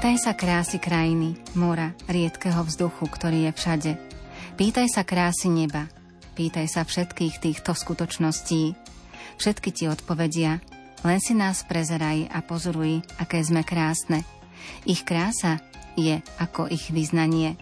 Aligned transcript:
Pýtaj 0.00 0.16
sa 0.16 0.32
krásy 0.32 0.80
krajiny, 0.80 1.36
mora, 1.60 1.92
riedkeho 2.08 2.64
vzduchu, 2.64 3.04
ktorý 3.04 3.44
je 3.44 3.52
všade. 3.52 3.92
Pýtaj 4.56 4.88
sa 4.88 5.04
krásy 5.04 5.52
neba. 5.52 5.92
Pýtaj 6.32 6.72
sa 6.72 6.88
všetkých 6.88 7.36
týchto 7.36 7.76
skutočností. 7.76 8.72
Všetky 9.36 9.68
ti 9.76 9.92
odpovedia. 9.92 10.64
Len 11.04 11.20
si 11.20 11.36
nás 11.36 11.68
prezeraj 11.68 12.32
a 12.32 12.40
pozoruj, 12.40 13.04
aké 13.20 13.44
sme 13.44 13.60
krásne. 13.60 14.24
Ich 14.88 15.04
krása 15.04 15.60
je 16.00 16.24
ako 16.40 16.72
ich 16.72 16.88
vyznanie. 16.88 17.60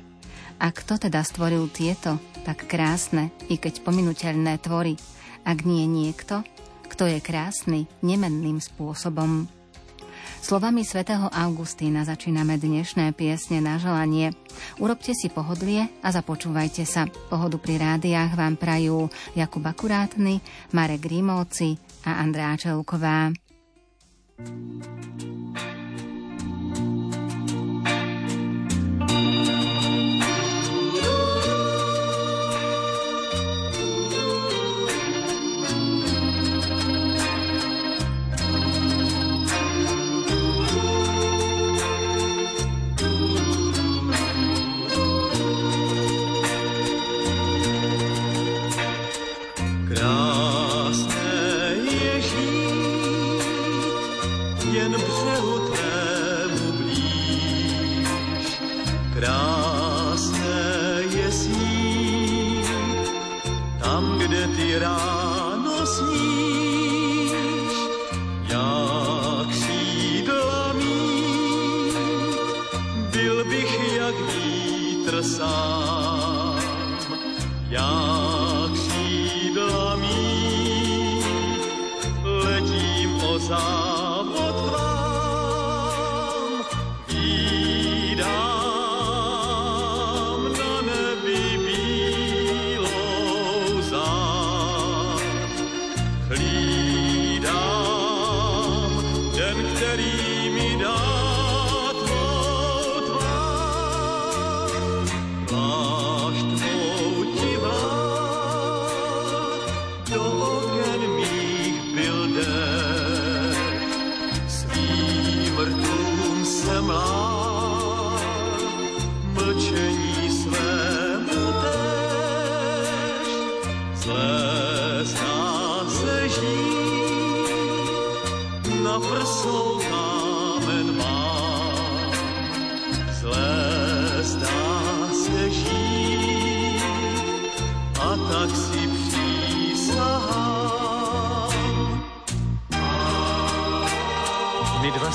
A 0.62 0.70
kto 0.70 0.94
teda 0.94 1.26
stvoril 1.26 1.66
tieto 1.74 2.22
tak 2.46 2.70
krásne, 2.70 3.34
i 3.50 3.58
keď 3.58 3.82
pominuteľné 3.82 4.62
tvory, 4.62 4.94
ak 5.42 5.66
nie 5.66 5.90
niekto, 5.90 6.46
kto 6.86 7.02
je 7.02 7.18
krásny 7.18 7.90
nemenným 7.98 8.62
spôsobom? 8.62 9.57
Slovami 10.38 10.86
svätého 10.86 11.26
Augustína 11.28 12.06
začíname 12.06 12.56
dnešné 12.56 13.12
piesne 13.12 13.58
na 13.58 13.76
želanie. 13.76 14.32
Urobte 14.78 15.12
si 15.12 15.26
pohodlie 15.28 15.90
a 16.00 16.08
započúvajte 16.14 16.86
sa. 16.86 17.10
Pohodu 17.28 17.58
pri 17.58 17.82
rádiách 17.82 18.32
vám 18.38 18.54
prajú 18.54 19.10
Jakub 19.34 19.64
Akurátny, 19.66 20.40
Marek 20.72 21.04
Rímovci 21.04 21.76
a 22.06 22.22
Andrá 22.22 22.54
Čelková. 22.56 23.34
thank 24.38 25.58
you 25.62 25.67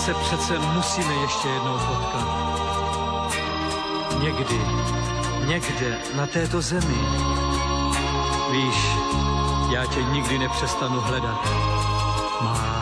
se 0.03 0.59
musíme 0.59 1.13
ještě 1.13 1.47
jednou 1.47 1.77
potkat. 1.77 2.27
Někdy, 4.19 4.61
někde 5.45 5.97
na 6.15 6.27
této 6.27 6.61
zemi. 6.61 6.97
Víš, 8.51 8.75
já 9.73 9.85
tě 9.85 10.03
nikdy 10.03 10.39
nepřestanu 10.39 11.01
hledat. 11.01 11.47
Má. 12.41 12.73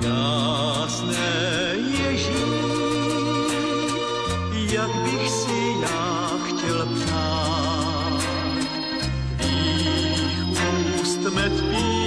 Krásné 0.00 1.74
Ježí, 1.76 2.44
jak 4.72 4.90
bych 4.94 5.30
si 5.30 5.74
já 5.80 6.30
chtěl 6.48 6.88
přát. 6.94 8.22
Tvých 9.36 10.44
úst 11.00 11.20
med 11.34 11.52
bez 11.52 11.62
konce 11.62 11.82
mít. 11.82 11.97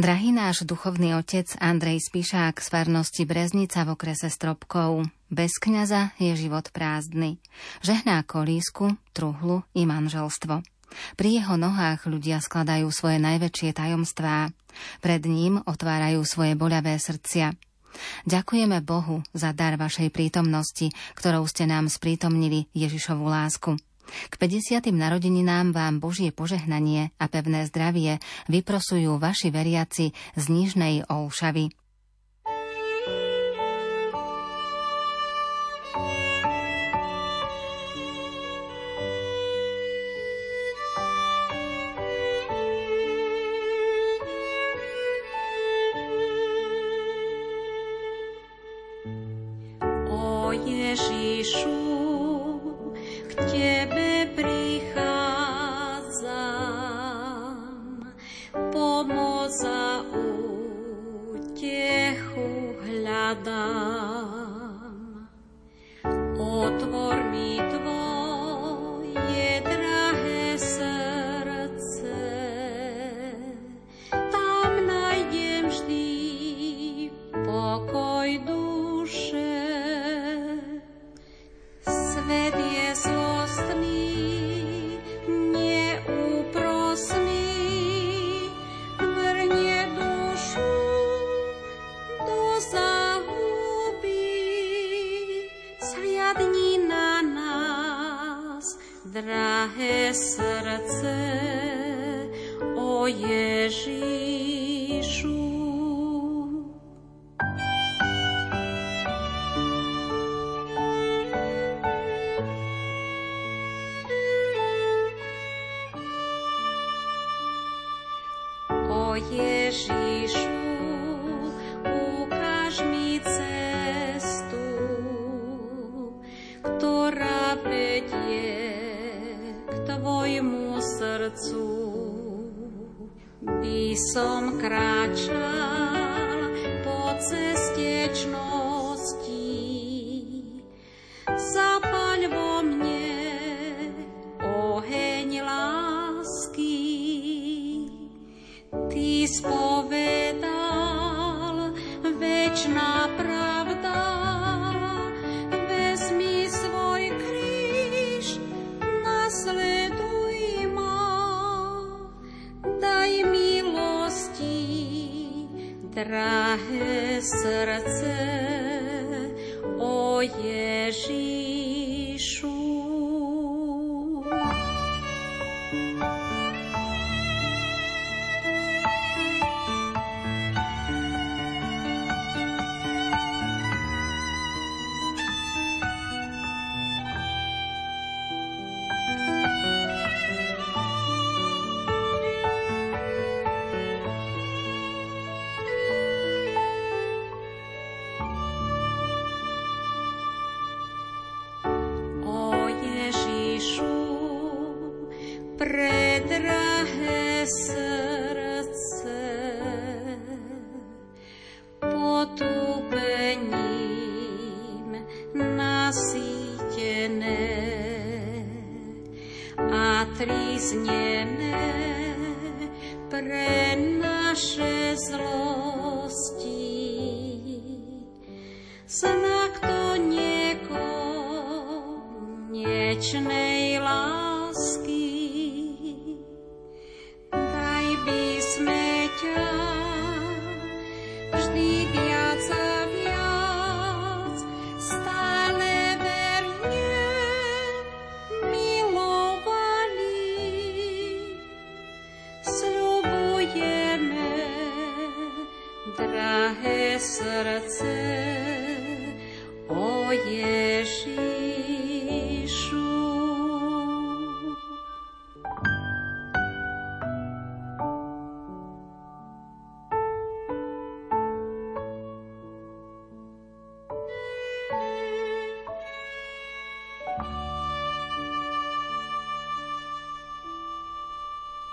Drahý 0.00 0.32
náš 0.32 0.64
duchovný 0.68 1.16
otec 1.16 1.56
Andrej 1.56 2.04
Spišák 2.08 2.60
z 2.60 2.66
farnosti 2.68 3.24
Breznica 3.24 3.84
v 3.88 3.96
okrese 3.96 4.28
Stropkov. 4.28 5.08
Bez 5.32 5.56
kňaza 5.56 6.12
je 6.20 6.36
život 6.36 6.68
prázdny. 6.68 7.40
Žehná 7.80 8.24
kolísku, 8.28 8.92
truhlu 9.16 9.64
i 9.72 9.88
manželstvo. 9.88 10.60
Pri 11.14 11.40
jeho 11.40 11.54
nohách 11.56 12.06
ľudia 12.06 12.42
skladajú 12.42 12.90
svoje 12.90 13.22
najväčšie 13.22 13.70
tajomstvá. 13.76 14.50
Pred 15.02 15.22
ním 15.26 15.60
otvárajú 15.64 16.22
svoje 16.26 16.54
boľavé 16.54 16.98
srdcia. 16.98 17.54
Ďakujeme 18.26 18.78
Bohu 18.86 19.22
za 19.34 19.50
dar 19.50 19.74
vašej 19.74 20.14
prítomnosti, 20.14 20.94
ktorou 21.18 21.42
ste 21.50 21.66
nám 21.66 21.90
sprítomnili 21.90 22.70
Ježišovu 22.70 23.26
lásku. 23.26 23.74
K 24.10 24.34
50. 24.34 24.90
narodeninám 24.90 25.70
vám 25.70 26.02
Božie 26.02 26.34
požehnanie 26.34 27.14
a 27.18 27.30
pevné 27.30 27.66
zdravie 27.70 28.18
vyprosujú 28.50 29.22
vaši 29.22 29.54
veriaci 29.54 30.10
z 30.34 30.44
Nižnej 30.50 31.06
Olšavy. 31.06 31.79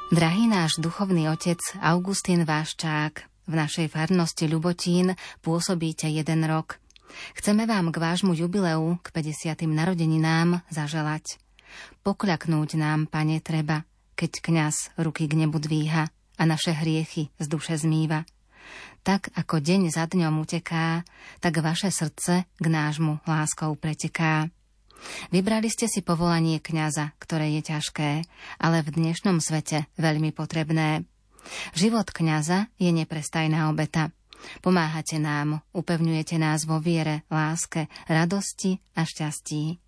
Drahý 0.07 0.47
náš 0.47 0.79
duchovný 0.79 1.27
otec 1.27 1.59
Augustín 1.83 2.47
Váščák, 2.47 3.27
v 3.43 3.53
našej 3.59 3.91
farnosti 3.91 4.47
Ľubotín 4.47 5.19
pôsobíte 5.43 6.07
jeden 6.07 6.47
rok. 6.47 6.79
Chceme 7.35 7.67
vám 7.67 7.91
k 7.91 7.99
vášmu 7.99 8.31
jubileu, 8.31 8.95
k 9.03 9.07
50. 9.11 9.67
narodeninám 9.67 10.63
zaželať. 10.71 11.43
Pokľaknúť 12.07 12.79
nám, 12.79 13.11
pane, 13.11 13.43
treba, 13.43 13.83
keď 14.15 14.31
kňaz 14.47 14.95
ruky 14.95 15.27
k 15.27 15.43
nebu 15.43 15.59
dvíha 15.59 16.07
a 16.39 16.43
naše 16.47 16.71
hriechy 16.71 17.27
z 17.35 17.45
duše 17.51 17.75
zmýva. 17.75 18.23
Tak 19.03 19.35
ako 19.35 19.59
deň 19.59 19.91
za 19.91 20.07
dňom 20.07 20.39
uteká, 20.39 21.03
tak 21.43 21.59
vaše 21.59 21.91
srdce 21.91 22.47
k 22.47 22.65
nášmu 22.65 23.27
láskou 23.27 23.75
preteká. 23.75 24.47
Vybrali 25.31 25.67
ste 25.67 25.89
si 25.91 26.03
povolanie 26.03 26.61
kňaza, 26.61 27.15
ktoré 27.19 27.51
je 27.59 27.61
ťažké, 27.73 28.09
ale 28.61 28.83
v 28.83 28.89
dnešnom 28.93 29.43
svete 29.43 29.89
veľmi 29.99 30.31
potrebné. 30.31 31.03
Život 31.75 32.11
kňaza 32.11 32.67
je 32.79 32.91
neprestajná 32.91 33.71
obeta. 33.71 34.11
Pomáhate 34.61 35.17
nám, 35.17 35.65
upevňujete 35.73 36.37
nás 36.37 36.69
vo 36.69 36.77
viere, 36.77 37.25
láske, 37.33 37.89
radosti 38.05 38.77
a 38.93 39.03
šťastí. 39.03 39.81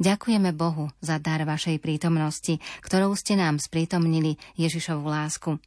Ďakujeme 0.00 0.50
Bohu 0.56 0.90
za 0.98 1.20
dar 1.20 1.44
vašej 1.44 1.78
prítomnosti, 1.78 2.58
ktorou 2.82 3.14
ste 3.14 3.36
nám 3.36 3.60
sprítomnili 3.60 4.40
Ježišovu 4.56 5.06
lásku. 5.06 5.60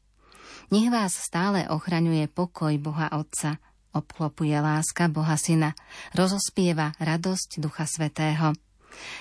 Nech 0.71 0.87
vás 0.87 1.15
stále 1.15 1.67
ochraňuje 1.67 2.31
pokoj 2.31 2.71
Boha 2.79 3.11
Otca, 3.13 3.59
obklopuje 3.91 4.55
láska 4.55 5.11
Boha 5.11 5.35
Syna, 5.35 5.75
rozospieva 6.15 6.95
radosť 6.97 7.59
Ducha 7.59 7.83
Svetého. 7.83 8.55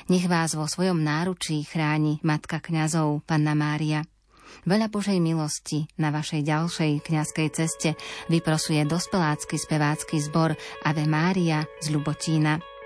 Nech 0.08 0.26
vás 0.26 0.54
vo 0.58 0.66
svojom 0.66 1.00
náručí 1.00 1.62
chráni 1.66 2.18
Matka 2.26 2.58
kňazov, 2.58 3.22
Panna 3.26 3.52
Mária. 3.58 4.06
Veľa 4.66 4.90
Božej 4.90 5.22
milosti 5.22 5.86
na 5.96 6.10
vašej 6.10 6.42
ďalšej 6.44 6.92
kňazskej 7.06 7.48
ceste 7.54 7.90
vyprosuje 8.28 8.82
dospelácky 8.84 9.56
spevácky 9.56 10.20
zbor 10.20 10.52
Ave 10.84 11.06
Mária 11.06 11.64
z 11.80 11.94
Ľubotína. 11.94 12.79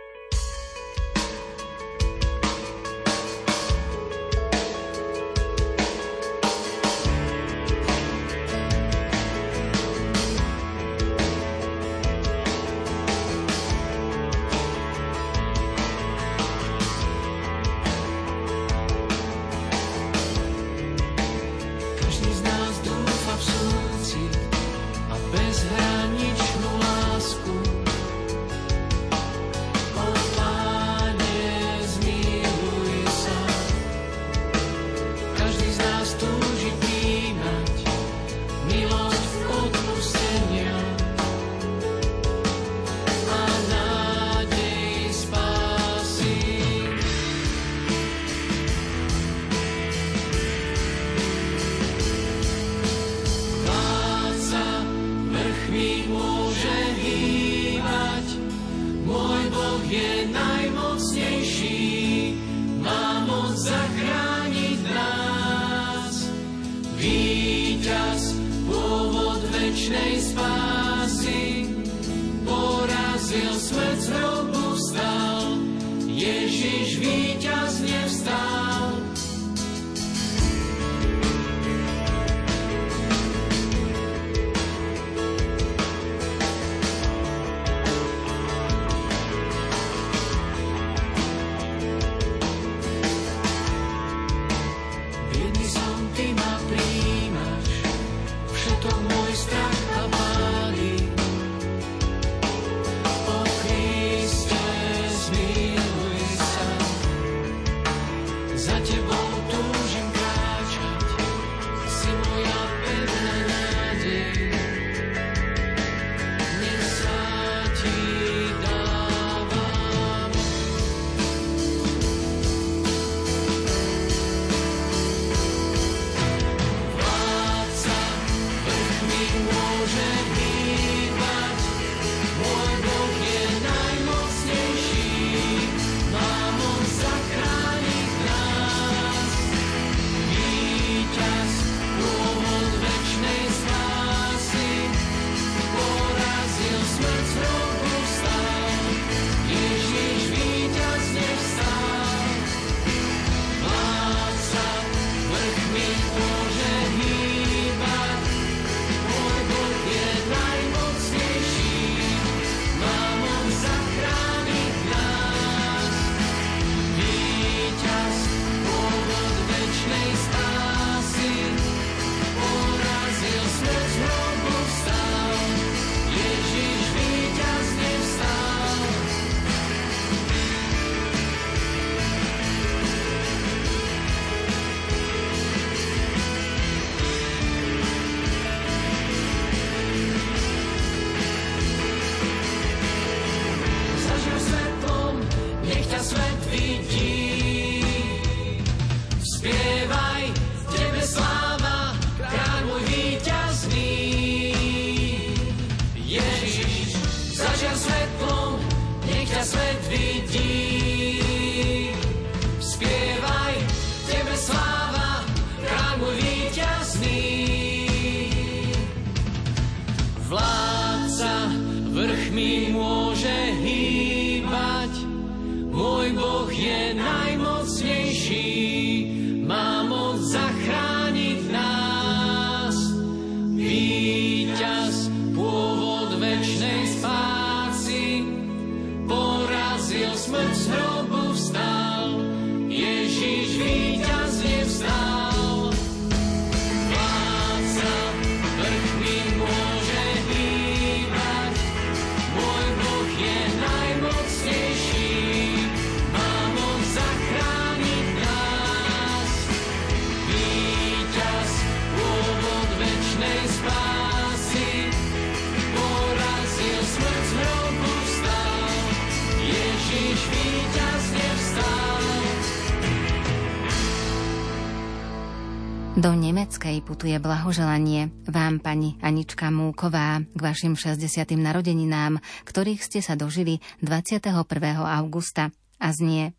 Do 276.04 276.12
Nemeckej 276.12 276.84
putuje 276.84 277.16
blahoželanie 277.16 278.12
vám, 278.28 278.60
pani 278.60 279.00
Anička 279.00 279.48
Múková, 279.48 280.20
k 280.20 280.36
vašim 280.36 280.76
60. 280.76 281.00
narodeninám, 281.32 282.20
ktorých 282.44 282.84
ste 282.84 283.00
sa 283.00 283.16
dožili 283.16 283.64
21. 283.80 284.36
augusta. 284.84 285.48
A 285.80 285.88
znie 285.96 286.36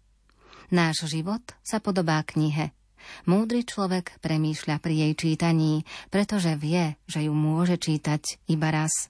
Náš 0.69 1.09
život 1.09 1.41
sa 1.65 1.81
podobá 1.81 2.21
knihe. 2.21 2.77
Múdry 3.25 3.65
človek 3.65 4.21
premýšľa 4.21 4.77
pri 4.77 5.09
jej 5.09 5.13
čítaní, 5.17 5.81
pretože 6.13 6.53
vie, 6.61 7.01
že 7.09 7.25
ju 7.25 7.33
môže 7.33 7.81
čítať 7.81 8.45
iba 8.45 8.69
raz. 8.69 9.09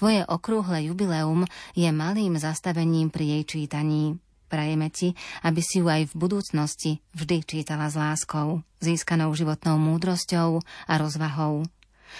Tvoje 0.00 0.24
okrúhle 0.24 0.88
jubileum 0.88 1.44
je 1.76 1.92
malým 1.92 2.40
zastavením 2.40 3.12
pri 3.12 3.28
jej 3.28 3.44
čítaní. 3.44 4.16
Prajeme 4.52 4.92
ti, 4.92 5.16
aby 5.48 5.64
si 5.64 5.80
ju 5.80 5.88
aj 5.88 6.12
v 6.12 6.18
budúcnosti 6.28 7.00
vždy 7.16 7.40
čítala 7.40 7.88
s 7.88 7.96
láskou, 7.96 8.60
získanou 8.84 9.32
životnou 9.32 9.80
múdrosťou 9.80 10.60
a 10.60 10.92
rozvahou. 11.00 11.64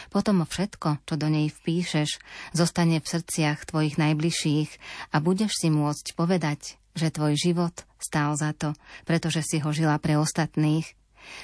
Potom 0.08 0.40
všetko, 0.40 1.04
čo 1.04 1.14
do 1.20 1.28
nej 1.28 1.52
vpíšeš, 1.52 2.16
zostane 2.56 3.04
v 3.04 3.10
srdciach 3.12 3.68
tvojich 3.68 4.00
najbližších 4.00 4.70
a 5.12 5.20
budeš 5.20 5.60
si 5.60 5.68
môcť 5.68 6.16
povedať, 6.16 6.80
že 6.96 7.12
tvoj 7.12 7.36
život 7.36 7.84
stál 8.00 8.32
za 8.40 8.56
to, 8.56 8.72
pretože 9.04 9.44
si 9.44 9.60
ho 9.60 9.68
žila 9.68 10.00
pre 10.00 10.16
ostatných. 10.16 10.88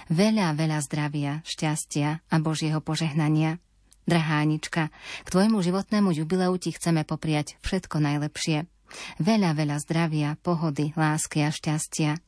Veľa, 0.08 0.56
veľa 0.56 0.80
zdravia, 0.88 1.44
šťastia 1.44 2.24
a 2.32 2.36
Božieho 2.40 2.80
požehnania. 2.80 3.60
Drahá 4.08 4.40
Anička, 4.40 4.88
k 5.20 5.28
tvojmu 5.28 5.60
životnému 5.60 6.16
jubileu 6.16 6.56
ti 6.56 6.72
chceme 6.72 7.04
popriať 7.04 7.60
všetko 7.60 8.00
najlepšie. 8.00 8.64
Veľa, 9.20 9.54
veľa 9.54 9.76
zdravia, 9.82 10.36
pohody, 10.40 10.92
lásky 10.96 11.44
a 11.44 11.50
šťastia. 11.50 12.18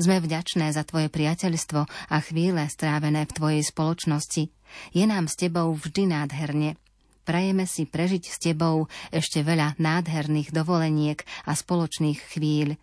Sme 0.00 0.18
vďačné 0.18 0.72
za 0.72 0.82
tvoje 0.82 1.12
priateľstvo 1.12 1.80
a 1.86 2.16
chvíle 2.24 2.64
strávené 2.68 3.28
v 3.28 3.34
tvojej 3.36 3.62
spoločnosti. 3.64 4.48
Je 4.96 5.04
nám 5.04 5.28
s 5.28 5.36
tebou 5.36 5.72
vždy 5.76 6.12
nádherne. 6.12 6.80
Prajeme 7.28 7.68
si 7.68 7.84
prežiť 7.84 8.24
s 8.24 8.36
tebou 8.40 8.88
ešte 9.12 9.44
veľa 9.44 9.76
nádherných 9.76 10.48
dovoleniek 10.48 11.20
a 11.44 11.52
spoločných 11.52 12.20
chvíľ. 12.32 12.80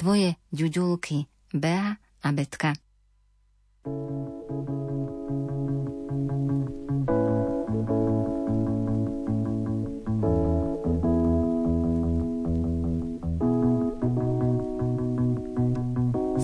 Tvoje 0.00 0.40
ďuďulky, 0.52 1.28
Bea 1.52 2.00
a 2.24 2.28
Betka. 2.32 2.72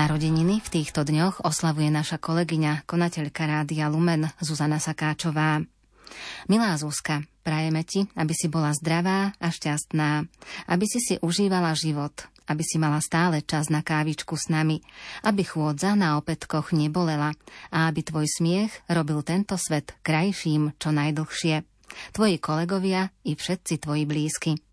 Narodeniny 0.00 0.64
v 0.64 0.80
týchto 0.80 1.04
dňoch 1.04 1.44
oslavuje 1.44 1.92
naša 1.92 2.16
kolegyňa, 2.16 2.88
konateľka 2.88 3.44
Rádia 3.44 3.84
Lumen 3.92 4.32
Zuzana 4.40 4.80
Sakáčová. 4.80 5.60
Milá 6.48 6.72
Zuzka, 6.80 7.20
prajeme 7.44 7.84
ti, 7.84 8.08
aby 8.16 8.32
si 8.32 8.48
bola 8.48 8.72
zdravá 8.72 9.36
a 9.36 9.48
šťastná, 9.52 10.24
aby 10.72 10.84
si 10.88 11.04
si 11.04 11.14
užívala 11.20 11.76
život, 11.76 12.16
aby 12.48 12.64
si 12.64 12.80
mala 12.80 13.04
stále 13.04 13.44
čas 13.44 13.68
na 13.68 13.84
kávičku 13.84 14.40
s 14.40 14.48
nami, 14.48 14.80
aby 15.20 15.44
chôdza 15.44 15.92
na 15.92 16.16
opätkoch 16.16 16.72
nebolela 16.72 17.36
a 17.68 17.84
aby 17.84 18.00
tvoj 18.00 18.24
smiech 18.24 18.72
robil 18.88 19.20
tento 19.20 19.60
svet 19.60 20.00
krajším 20.00 20.80
čo 20.80 20.96
najdlhšie. 20.96 21.60
Tvoji 22.16 22.40
kolegovia 22.40 23.12
i 23.28 23.36
všetci 23.36 23.84
tvoji 23.84 24.08
blízky. 24.08 24.69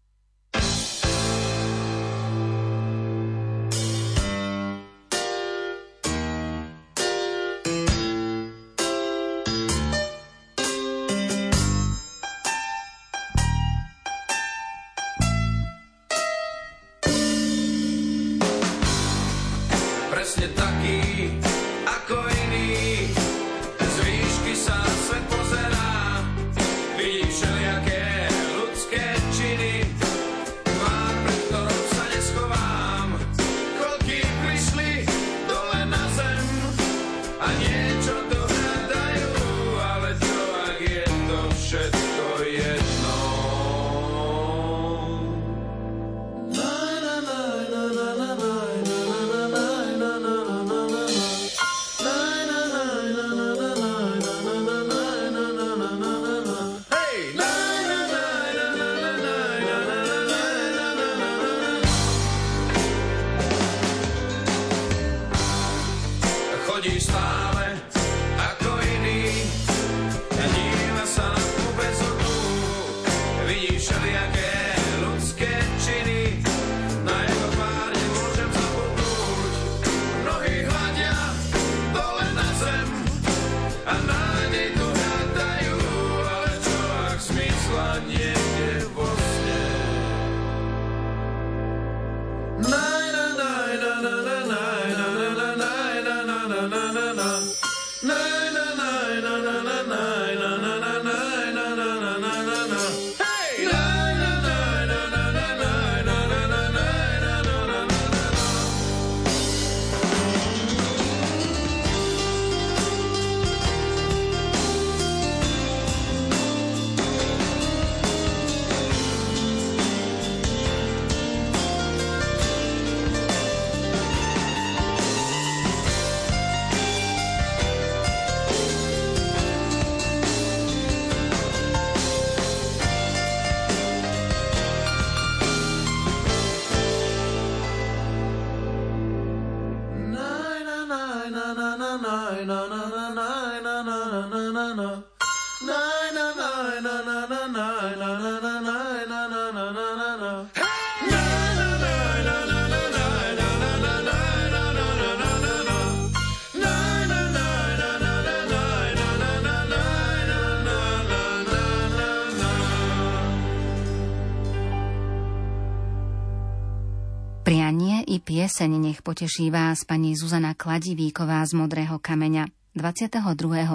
Pieseň 168.27 168.71
nech 168.75 168.99
poteší 168.99 169.47
vás 169.55 169.87
pani 169.87 170.11
Zuzana 170.11 170.51
Kladivíková 170.51 171.47
z 171.47 171.55
Modrého 171.55 171.95
kameňa. 171.95 172.51
22. 172.75 173.23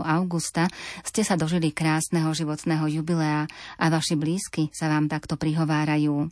augusta 0.05 0.69
ste 1.01 1.25
sa 1.25 1.41
dožili 1.41 1.73
krásneho 1.73 2.29
životného 2.37 2.85
jubilea 3.01 3.49
a 3.81 3.85
vaši 3.89 4.13
blízky 4.13 4.69
sa 4.77 4.93
vám 4.93 5.09
takto 5.09 5.41
prihovárajú. 5.41 6.29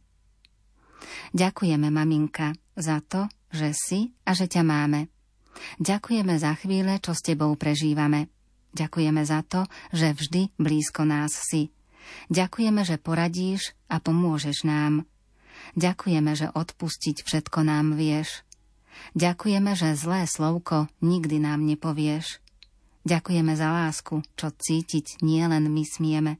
Ďakujeme, 1.32 1.88
maminka, 1.88 2.52
za 2.76 3.00
to, 3.00 3.24
že 3.56 3.72
si 3.72 4.12
a 4.28 4.36
že 4.36 4.52
ťa 4.52 4.68
máme. 4.68 5.08
Ďakujeme 5.80 6.36
za 6.36 6.52
chvíle, 6.60 7.00
čo 7.00 7.16
s 7.16 7.24
tebou 7.24 7.56
prežívame. 7.56 8.28
Ďakujeme 8.76 9.24
za 9.24 9.40
to, 9.48 9.64
že 9.96 10.12
vždy 10.12 10.60
blízko 10.60 11.08
nás 11.08 11.32
si. 11.40 11.72
Ďakujeme, 12.28 12.84
že 12.84 13.00
poradíš 13.00 13.72
a 13.88 13.96
pomôžeš 13.96 14.68
nám. 14.68 15.08
Ďakujeme, 15.78 16.32
že 16.34 16.50
odpustiť 16.50 17.22
všetko 17.22 17.58
nám 17.66 17.94
vieš. 17.94 18.42
Ďakujeme, 19.14 19.72
že 19.74 19.98
zlé 19.98 20.26
slovko 20.26 20.90
nikdy 21.00 21.42
nám 21.42 21.62
nepovieš. 21.64 22.42
Ďakujeme 23.06 23.56
za 23.56 23.68
lásku, 23.72 24.20
čo 24.36 24.52
cítiť 24.52 25.24
nielen 25.24 25.72
my 25.72 25.84
smieme. 25.86 26.36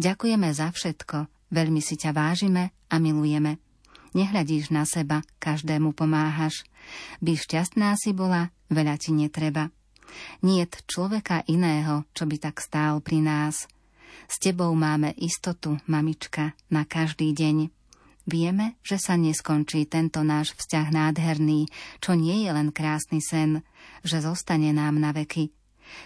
Ďakujeme 0.00 0.48
za 0.50 0.72
všetko, 0.72 1.28
veľmi 1.52 1.80
si 1.84 2.00
ťa 2.00 2.10
vážime 2.16 2.72
a 2.88 2.96
milujeme. 2.96 3.60
Nehľadíš 4.10 4.74
na 4.74 4.82
seba, 4.88 5.22
každému 5.38 5.94
pomáhaš. 5.94 6.66
By 7.22 7.38
šťastná 7.38 7.94
si 7.94 8.10
bola, 8.10 8.50
veľa 8.66 8.98
ti 8.98 9.14
netreba. 9.14 9.70
Niet 10.42 10.82
človeka 10.90 11.46
iného, 11.46 12.02
čo 12.10 12.26
by 12.26 12.36
tak 12.42 12.58
stál 12.58 12.98
pri 12.98 13.22
nás. 13.22 13.70
S 14.26 14.42
tebou 14.42 14.74
máme 14.74 15.14
istotu, 15.14 15.78
mamička, 15.86 16.58
na 16.66 16.82
každý 16.82 17.30
deň. 17.30 17.79
Vieme, 18.30 18.78
že 18.86 18.94
sa 18.94 19.18
neskončí 19.18 19.90
tento 19.90 20.22
náš 20.22 20.54
vzťah 20.54 20.94
nádherný, 20.94 21.66
čo 21.98 22.14
nie 22.14 22.46
je 22.46 22.50
len 22.54 22.70
krásny 22.70 23.18
sen, 23.18 23.66
že 24.06 24.22
zostane 24.22 24.70
nám 24.70 25.02
na 25.02 25.10
veky. 25.10 25.50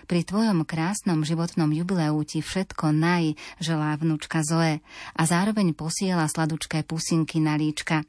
Pri 0.09 0.25
tvojom 0.25 0.65
krásnom 0.65 1.21
životnom 1.21 1.69
jubileu 1.77 2.17
ti 2.25 2.41
všetko 2.41 2.97
naj, 2.97 3.37
želá 3.61 3.93
vnúčka 4.01 4.41
Zoe 4.41 4.81
a 5.13 5.23
zároveň 5.29 5.77
posiela 5.77 6.25
sladučké 6.25 6.89
pusinky 6.89 7.45
na 7.45 7.61
líčka. 7.61 8.09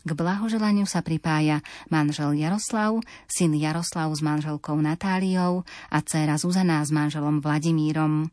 K 0.00 0.10
blahoželaniu 0.16 0.88
sa 0.88 1.04
pripája 1.04 1.60
manžel 1.92 2.32
Jaroslav, 2.40 3.04
syn 3.28 3.52
Jaroslav 3.52 4.08
s 4.16 4.24
manželkou 4.24 4.80
Natáliou 4.80 5.68
a 5.92 6.00
dcéra 6.00 6.40
Zuzana 6.40 6.80
s 6.80 6.88
manželom 6.88 7.44
Vladimírom. 7.44 8.32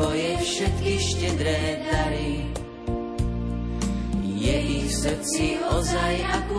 Tvoje 0.00 0.32
všetky 0.40 0.92
štedré 0.96 1.60
dary 1.84 2.48
je 4.24 4.56
ich 4.80 4.88
srdci 4.96 5.60
ozaj 5.60 6.14
akurát. 6.24 6.49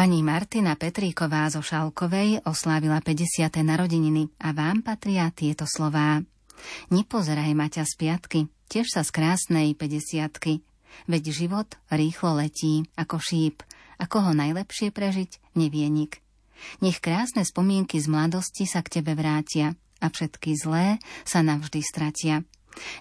Pani 0.00 0.24
Martina 0.24 0.80
Petríková 0.80 1.52
zo 1.52 1.60
Šalkovej 1.60 2.40
oslávila 2.48 3.04
50. 3.04 3.52
narodeniny 3.60 4.32
a 4.40 4.56
vám 4.56 4.80
patria 4.80 5.28
tieto 5.28 5.68
slová. 5.68 6.24
Nepozeraj 6.88 7.52
Maťa 7.52 7.84
z 7.84 8.00
piatky, 8.00 8.40
tiež 8.72 8.88
sa 8.88 9.04
z 9.04 9.12
krásnej 9.12 9.76
50 9.76 10.64
Veď 11.04 11.24
život 11.36 11.76
rýchlo 11.92 12.32
letí, 12.40 12.88
ako 12.96 13.20
šíp, 13.20 13.60
ako 14.00 14.24
ho 14.24 14.32
najlepšie 14.32 14.88
prežiť, 14.88 15.36
nevie 15.60 15.92
nik. 15.92 16.24
Nech 16.80 17.04
krásne 17.04 17.44
spomienky 17.44 18.00
z 18.00 18.08
mladosti 18.08 18.64
sa 18.64 18.80
k 18.80 19.04
tebe 19.04 19.12
vrátia 19.12 19.76
a 20.00 20.08
všetky 20.08 20.56
zlé 20.56 20.96
sa 21.28 21.44
navždy 21.44 21.84
stratia. 21.84 22.40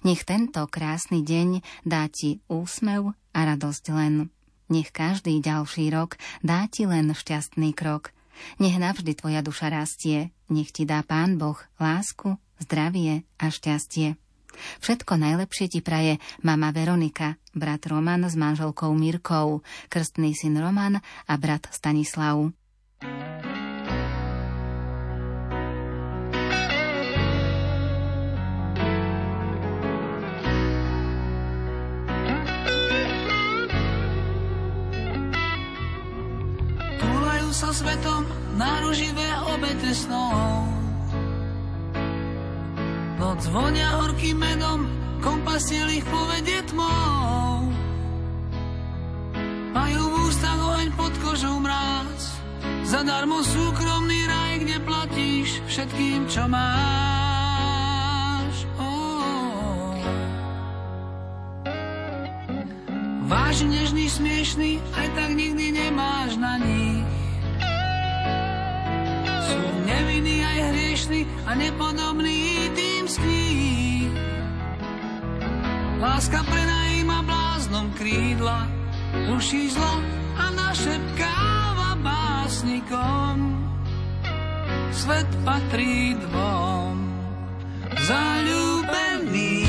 Nech 0.04 0.28
tento 0.28 0.68
krásny 0.68 1.24
deň 1.24 1.64
dá 1.88 2.12
ti 2.12 2.44
úsmev 2.52 3.16
a 3.32 3.40
radosť 3.48 3.86
len. 3.96 4.36
Nech 4.69 4.93
každý 4.93 5.41
ďalší 5.41 5.89
rok 5.89 6.21
dá 6.45 6.69
ti 6.69 6.86
len 6.86 7.10
šťastný 7.12 7.73
krok. 7.73 8.13
Nech 8.62 8.77
navždy 8.77 9.17
tvoja 9.17 9.41
duša 9.41 9.73
rastie, 9.73 10.32
nech 10.47 10.71
ti 10.71 10.86
dá 10.86 11.01
Pán 11.03 11.36
Boh 11.36 11.60
lásku, 11.82 12.38
zdravie 12.62 13.27
a 13.41 13.49
šťastie. 13.49 14.15
Všetko 14.79 15.17
najlepšie 15.17 15.67
ti 15.73 15.79
praje 15.82 16.21
mama 16.45 16.69
Veronika, 16.69 17.36
brat 17.58 17.86
Roman 17.89 18.29
s 18.29 18.38
manželkou 18.38 18.93
Mirkou, 18.93 19.65
krstný 19.89 20.38
syn 20.38 20.62
Roman 20.62 21.01
a 21.01 21.34
brat 21.36 21.65
Stanislav. 21.73 22.53
Túlajú 22.99 23.38
sa 37.60 37.76
svetom 37.76 38.24
náruživé 38.56 39.28
obete 39.52 39.91
snov. 39.91 40.63
Noc 43.19 43.43
vonia 43.52 44.00
horkým 44.00 44.39
medom, 44.39 44.88
kompasiel 45.19 45.91
ich 45.91 46.08
povedie 46.08 46.63
tmou. 46.72 47.67
Majú 49.76 50.02
v 50.08 50.15
ústach 50.32 50.56
oheň 50.56 50.89
pod 50.95 51.12
kožou 51.19 51.60
mráz, 51.60 52.39
zadarmo 52.88 53.43
súkromný 53.43 54.24
raj, 54.24 54.63
kde 54.63 54.78
platíš 54.80 55.60
všetkým, 55.67 56.32
čo 56.32 56.48
máš. 56.48 58.56
Váži 63.28 63.67
nežný, 63.67 64.08
smiešný, 64.08 64.72
aj 64.95 65.08
tak 65.12 65.36
nikdy 65.36 65.76
nemáš 65.76 66.39
na 66.39 66.56
nich. 66.56 67.18
Sú 69.50 69.58
nevinní 69.90 70.46
aj 70.46 70.58
hriešní 70.70 71.22
a 71.50 71.58
nepodobní 71.58 72.70
tým 72.78 73.10
kníh. 73.10 74.14
Láska 75.98 76.46
prenajíma 76.46 77.26
bláznom 77.26 77.90
krídla, 77.98 78.70
ruší 79.26 79.74
zlo 79.74 79.94
a 80.38 80.54
našepkáva 80.54 81.98
básnikom. 81.98 83.58
Svet 84.94 85.30
patrí 85.42 86.14
dvom 86.14 86.96
zalúbený. 88.06 89.68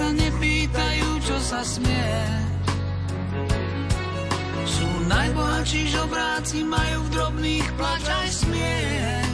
Sa 0.00 0.08
nepýtajú, 0.16 1.08
čo 1.20 1.36
sa 1.44 1.60
smie. 1.60 2.16
Sú 4.64 4.88
najbohatší 5.12 5.92
žobráci, 5.92 6.64
majú 6.64 7.04
v 7.04 7.08
drobných 7.12 7.68
plač 7.76 8.04
aj 8.08 8.28
smiech. 8.32 9.28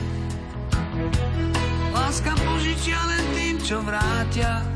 Láska 1.94 2.34
požičia 2.34 2.98
len 2.98 3.24
tým, 3.38 3.56
čo 3.62 3.78
vrátia, 3.78 4.66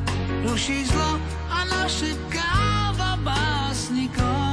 ruší 0.46 0.86
zlo 0.86 1.18
a 1.50 1.66
našepkáva 1.66 3.18
básnikom. 3.26 4.49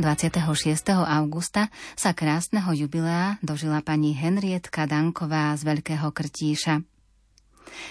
26. 0.00 0.96
augusta, 1.04 1.68
sa 1.92 2.16
krásneho 2.16 2.72
jubilea 2.72 3.36
dožila 3.44 3.84
pani 3.84 4.16
Henrietka 4.16 4.88
Danková 4.88 5.52
z 5.60 5.68
Veľkého 5.68 6.08
Krtíša. 6.08 6.80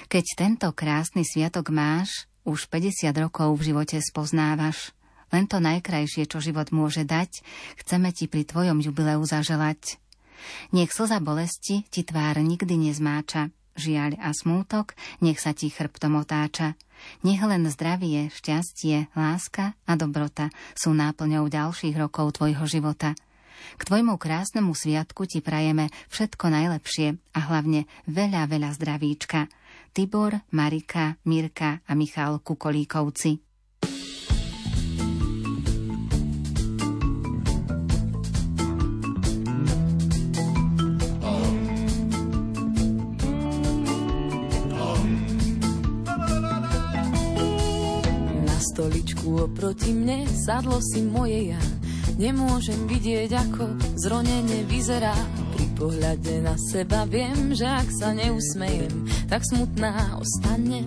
Keď 0.10 0.26
tento 0.34 0.68
krásny 0.74 1.22
sviatok 1.22 1.70
máš, 1.70 2.26
už 2.50 2.66
50 2.74 3.14
rokov 3.14 3.54
v 3.62 3.72
živote 3.72 4.02
spoznávaš. 4.02 4.90
Len 5.30 5.46
to 5.46 5.62
najkrajšie, 5.62 6.26
čo 6.26 6.42
život 6.42 6.74
môže 6.74 7.06
dať, 7.06 7.46
chceme 7.78 8.10
ti 8.10 8.26
pri 8.26 8.42
tvojom 8.42 8.82
jubileu 8.82 9.22
zaželať. 9.22 10.02
Nech 10.74 10.90
slza 10.90 11.22
bolesti 11.22 11.86
ti 11.94 12.02
tvár 12.02 12.42
nikdy 12.42 12.90
nezmáča, 12.90 13.54
žiaľ 13.78 14.18
a 14.18 14.34
smútok, 14.34 14.98
nech 15.22 15.38
sa 15.38 15.54
ti 15.54 15.70
chrbtom 15.70 16.18
otáča– 16.18 16.74
nech 17.26 17.42
len 17.42 17.68
zdravie, 17.68 18.32
šťastie, 18.32 19.12
láska 19.18 19.76
a 19.84 19.94
dobrota 20.00 20.54
sú 20.78 20.96
náplňou 20.96 21.50
ďalších 21.50 21.96
rokov 21.98 22.40
tvojho 22.40 22.64
života. 22.70 23.18
K 23.76 23.82
tvojmu 23.84 24.16
krásnemu 24.16 24.72
sviatku 24.72 25.28
ti 25.28 25.44
prajeme 25.44 25.92
všetko 26.08 26.46
najlepšie 26.48 27.20
a 27.36 27.40
hlavne 27.52 27.86
veľa, 28.08 28.48
veľa 28.48 28.70
zdravíčka. 28.76 29.52
Tibor, 29.92 30.38
Marika, 30.54 31.18
Mirka 31.26 31.82
a 31.84 31.92
Michal 31.98 32.40
Kukolíkovci. 32.40 33.49
Oproti 49.40 49.96
mne 49.96 50.28
sadlo 50.28 50.84
si 50.84 51.00
moje 51.00 51.56
ja. 51.56 51.62
Nemôžem 52.20 52.84
vidieť, 52.90 53.32
ako 53.32 53.80
zronenie 53.96 54.68
vyzerá. 54.68 55.16
Pri 55.56 55.66
pohľade 55.80 56.44
na 56.44 56.60
seba 56.60 57.08
viem, 57.08 57.56
že 57.56 57.64
ak 57.64 57.88
sa 57.96 58.12
neusmejem, 58.12 59.08
tak 59.32 59.48
smutná 59.48 60.20
ostanem. 60.20 60.84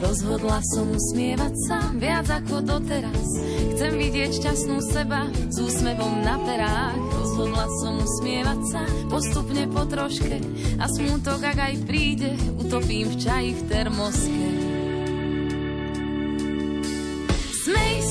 Rozhodla 0.00 0.64
som 0.64 0.88
usmievať 0.96 1.54
sa 1.68 1.78
viac 1.98 2.24
ako 2.30 2.64
doteraz. 2.64 3.28
Chcem 3.76 3.92
vidieť 4.00 4.30
šťastnú 4.40 4.80
seba 4.80 5.28
s 5.28 5.56
úsmevom 5.60 6.24
na 6.24 6.40
perách. 6.40 6.96
Rozhodla 7.20 7.66
som 7.84 8.00
usmievať 8.00 8.60
sa 8.70 8.82
postupne 9.12 9.68
po 9.68 9.84
troške 9.84 10.40
a 10.80 10.88
smutok, 10.88 11.44
ak 11.44 11.58
aj 11.58 11.74
príde, 11.84 12.32
utopím 12.56 13.12
v 13.12 13.16
čaji 13.20 13.50
v 13.52 13.62
termoske. 13.68 14.69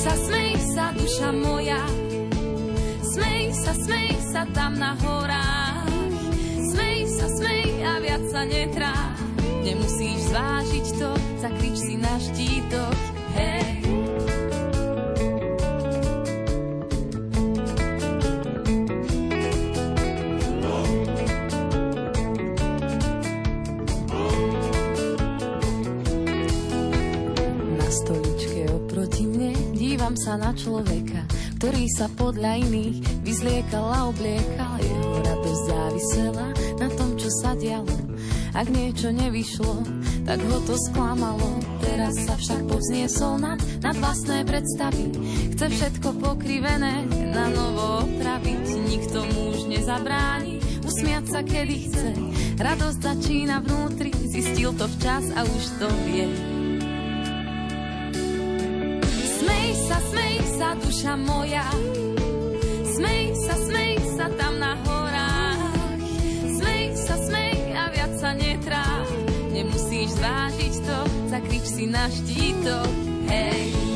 Sa, 0.09 0.17
smej 0.17 0.53
sa, 0.73 0.85
duša 0.97 1.29
moja. 1.37 1.85
Smej 3.05 3.53
sa, 3.53 3.77
smej 3.77 4.17
sa 4.33 4.41
tam 4.57 4.73
na 4.81 4.97
horách. 4.97 5.85
Smej 6.57 7.05
sa, 7.13 7.29
smej 7.29 7.69
a 7.85 8.01
viac 8.01 8.23
sa 8.33 8.41
netrá. 8.41 8.95
Nemusíš 9.61 10.33
zvážiť 10.33 10.87
to, 10.97 11.11
zakrič 11.45 11.77
si 11.77 11.95
na 12.01 12.17
štítok. 12.17 12.97
Hej. 13.37 13.78
Dívam 30.09 30.25
sa 30.25 30.41
na 30.41 30.57
človeka, 30.57 31.21
ktorý 31.61 31.85
sa 31.93 32.09
podľa 32.09 32.65
iných 32.65 33.21
vyzliekal 33.21 33.93
a 33.93 34.09
obliekal. 34.09 34.81
Jeho 34.81 35.21
radosť 35.21 35.61
závisela 35.69 36.47
na 36.81 36.89
tom, 36.97 37.13
čo 37.13 37.29
sa 37.29 37.53
dialo. 37.53 37.93
Ak 38.57 38.73
niečo 38.73 39.13
nevyšlo, 39.13 39.85
tak 40.25 40.41
ho 40.41 40.57
to 40.65 40.73
sklamalo. 40.89 41.61
Teraz 41.85 42.25
sa 42.25 42.33
však 42.41 42.65
povzniesol 42.65 43.37
nad, 43.37 43.61
nad 43.85 43.93
vlastné 44.01 44.49
predstavy. 44.49 45.13
Chce 45.53 45.77
všetko 45.77 46.17
pokrivené 46.17 47.05
na 47.29 47.45
novo 47.53 48.09
opraviť. 48.09 48.65
Nikto 48.89 49.29
mu 49.29 49.53
už 49.53 49.69
nezabráni 49.69 50.57
usmiať 50.89 51.25
sa, 51.29 51.45
kedy 51.45 51.75
chce. 51.85 52.09
Radosť 52.57 52.97
začína 52.97 53.61
vnútri, 53.61 54.09
zistil 54.25 54.73
to 54.73 54.89
včas 54.89 55.29
a 55.37 55.45
už 55.45 55.63
to 55.77 55.85
vie. 56.09 56.58
Duša 60.83 61.13
moja. 61.15 61.65
Smej 62.95 63.23
sa, 63.35 63.55
smej 63.55 63.93
sa 64.17 64.27
tam 64.35 64.59
na 64.59 64.73
horách. 64.83 66.07
Smej 66.59 66.85
sa, 66.95 67.15
smej 67.15 67.57
a 67.75 67.83
viac 67.91 68.13
sa 68.19 68.31
netrá. 68.35 68.85
Nemusíš 69.51 70.15
zvážiť 70.19 70.73
to, 70.83 70.99
zakrič 71.31 71.65
si 71.67 71.85
na 71.87 72.05
štítok. 72.07 72.91
Hej. 73.29 73.89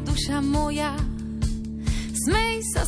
duša 0.00 0.40
moja 0.40 1.09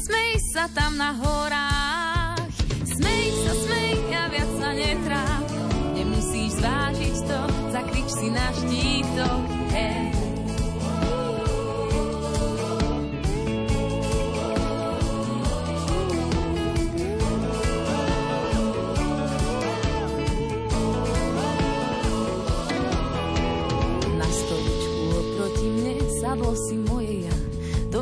smej 0.02 0.32
sa 0.50 0.64
tam 0.74 0.98
na 0.98 1.14
horách. 1.14 2.42
Smej 2.82 3.26
sa, 3.46 3.52
smej 3.66 3.94
a 4.10 4.24
viac 4.30 4.50
sa 4.58 4.70
netráp. 4.74 5.46
Nemusíš 5.94 6.58
zvážiť 6.58 7.16
to, 7.26 7.40
zakrič 7.70 8.08
si 8.10 8.28
na 8.34 8.46
štítok. 8.50 9.42
Hey. 9.70 10.11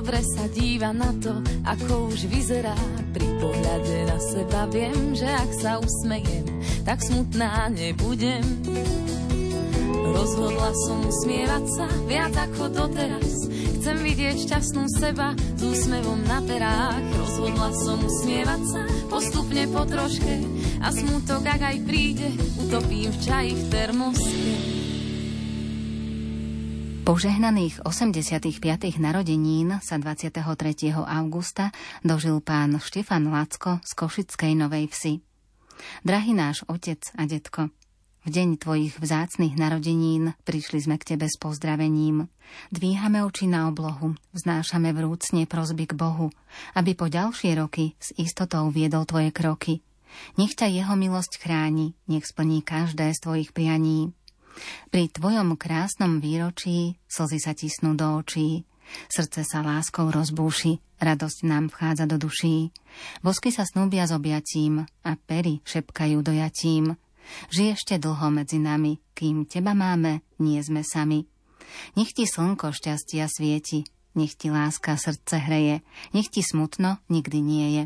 Dobre 0.01 0.25
sa 0.25 0.49
díva 0.49 0.97
na 0.97 1.13
to, 1.21 1.45
ako 1.61 2.09
už 2.09 2.25
vyzerá. 2.33 2.73
Pri 3.13 3.37
pohľade 3.37 4.09
na 4.09 4.17
seba 4.17 4.65
viem, 4.73 5.13
že 5.13 5.29
ak 5.29 5.51
sa 5.61 5.77
usmejem, 5.77 6.49
tak 6.89 7.05
smutná 7.05 7.69
nebudem. 7.69 8.41
Rozhodla 10.09 10.73
som 10.89 11.05
usmievať 11.05 11.65
sa 11.69 11.87
viac 12.09 12.33
ako 12.33 12.73
doteraz. 12.73 13.45
Chcem 13.77 13.97
vidieť 14.01 14.41
šťastnú 14.41 14.89
seba 14.89 15.37
s 15.37 15.61
úsmevom 15.61 16.25
na 16.25 16.41
perách. 16.49 17.05
Rozhodla 17.21 17.69
som 17.77 18.01
usmievať 18.01 18.63
sa 18.73 18.83
postupne 19.13 19.69
po 19.69 19.85
troške 19.85 20.35
a 20.81 20.97
smutok, 20.97 21.45
ak 21.45 21.77
aj 21.77 21.79
príde, 21.85 22.29
utopím 22.57 23.13
v 23.13 23.19
čaji 23.21 23.53
v 23.53 23.65
termoske. 23.69 24.80
Požehnaných 27.11 27.83
85. 27.83 28.55
narodenín 29.03 29.83
sa 29.83 29.99
23. 29.99 30.47
augusta 30.95 31.75
dožil 32.07 32.39
pán 32.39 32.79
Štefan 32.79 33.35
Lacko 33.35 33.83
z 33.83 33.91
Košickej 33.99 34.55
Novej 34.55 34.87
Vsi. 34.95 35.19
Drahý 36.07 36.39
náš 36.39 36.63
otec 36.71 37.03
a 37.19 37.27
detko, 37.27 37.75
v 38.23 38.29
deň 38.31 38.49
tvojich 38.63 38.95
vzácných 39.03 39.59
narodenín 39.59 40.39
prišli 40.47 40.87
sme 40.87 41.03
k 41.03 41.19
tebe 41.19 41.27
s 41.27 41.35
pozdravením. 41.35 42.31
Dvíhame 42.71 43.27
oči 43.27 43.51
na 43.51 43.67
oblohu, 43.67 44.15
vznášame 44.31 44.95
vrúcne 44.95 45.51
prozby 45.51 45.91
k 45.91 45.99
Bohu, 45.99 46.31
aby 46.79 46.95
po 46.95 47.11
ďalšie 47.11 47.59
roky 47.59 47.99
s 47.99 48.15
istotou 48.23 48.71
viedol 48.71 49.03
tvoje 49.03 49.35
kroky. 49.35 49.83
Nech 50.39 50.55
ťa 50.55 50.71
jeho 50.71 50.95
milosť 50.95 51.43
chráni, 51.43 51.91
nech 52.07 52.23
splní 52.23 52.63
každé 52.63 53.11
z 53.15 53.19
tvojich 53.19 53.51
prianí. 53.51 54.15
Pri 54.91 55.09
tvojom 55.09 55.55
krásnom 55.55 56.19
výročí 56.19 56.99
slzy 57.07 57.39
sa 57.39 57.53
tisnú 57.55 57.95
do 57.95 58.19
očí, 58.19 58.67
srdce 59.07 59.47
sa 59.47 59.63
láskou 59.63 60.11
rozbúši, 60.11 60.83
radosť 61.01 61.39
nám 61.47 61.71
vchádza 61.71 62.05
do 62.11 62.21
duší. 62.21 62.75
Vosky 63.25 63.55
sa 63.55 63.65
snúbia 63.65 64.05
s 64.05 64.13
objatím 64.13 64.85
a 65.07 65.11
pery 65.17 65.63
šepkajú 65.65 66.21
dojatím. 66.21 66.99
Žij 67.55 67.79
ešte 67.79 67.95
dlho 68.03 68.29
medzi 68.35 68.59
nami, 68.59 68.99
kým 69.15 69.47
teba 69.47 69.73
máme, 69.73 70.27
nie 70.43 70.59
sme 70.61 70.83
sami. 70.83 71.31
Nech 71.95 72.11
ti 72.11 72.27
slnko 72.27 72.75
šťastia 72.75 73.31
svieti, 73.31 73.87
nech 74.19 74.35
ti 74.35 74.51
láska 74.51 74.99
srdce 74.99 75.39
hreje, 75.39 75.87
nech 76.11 76.27
ti 76.27 76.43
smutno 76.43 76.99
nikdy 77.07 77.39
nie 77.39 77.67
je. 77.79 77.85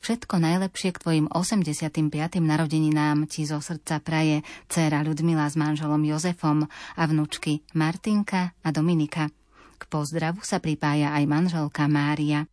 Všetko 0.00 0.38
najlepšie 0.38 0.90
k 0.92 1.02
tvojim 1.02 1.26
85. 1.30 2.12
narodeninám 2.42 3.30
ti 3.30 3.46
zo 3.46 3.58
srdca 3.58 4.02
praje 4.02 4.44
dcéra 4.68 5.02
Ľudmila 5.06 5.48
s 5.48 5.56
manželom 5.56 6.02
Jozefom 6.04 6.68
a 6.96 7.02
vnúčky 7.08 7.64
Martinka 7.72 8.54
a 8.60 8.68
Dominika. 8.70 9.32
K 9.78 9.82
pozdravu 9.90 10.44
sa 10.46 10.62
pripája 10.62 11.10
aj 11.16 11.24
manželka 11.26 11.90
Mária. 11.90 12.46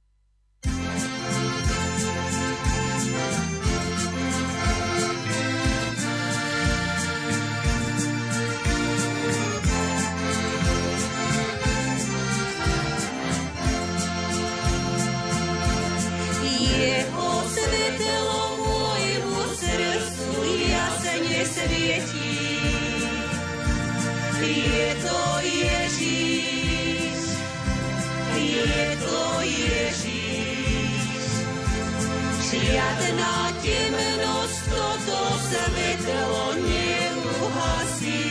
Žiadna 32.69 33.33
temnosť 33.65 34.61
toto 34.69 35.21
svetlo 35.41 36.53
neuhasí. 36.69 38.29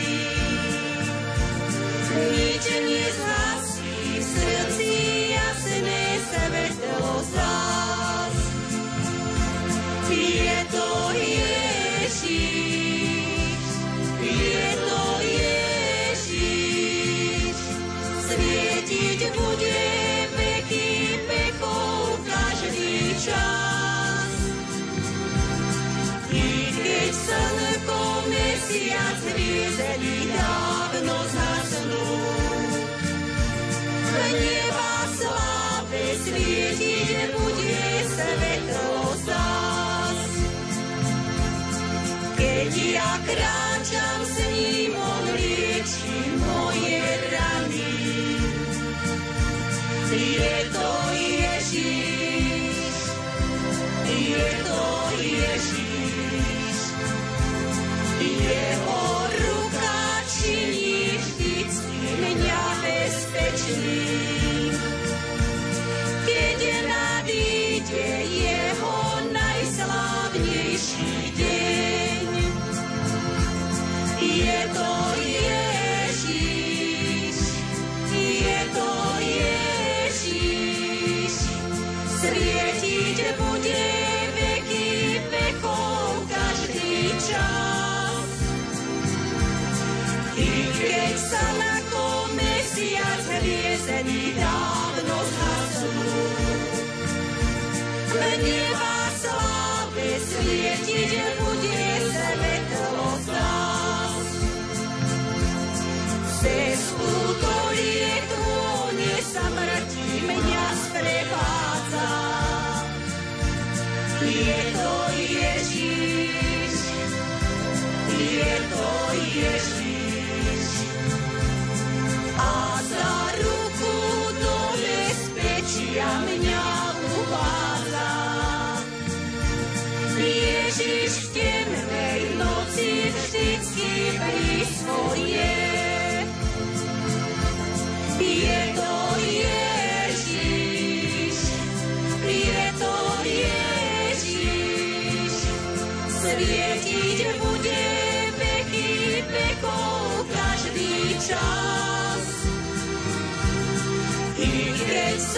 Nič 2.15 2.65
nezhasí 2.71 3.99
v 4.15 4.23
srdci 4.23 4.95
jasné 5.35 6.23
svetlo 6.23 7.19
zás. 7.35 8.37
Je 10.07 10.59
to 10.71 10.87
Ježiš, 11.19 12.63
je 14.23 14.68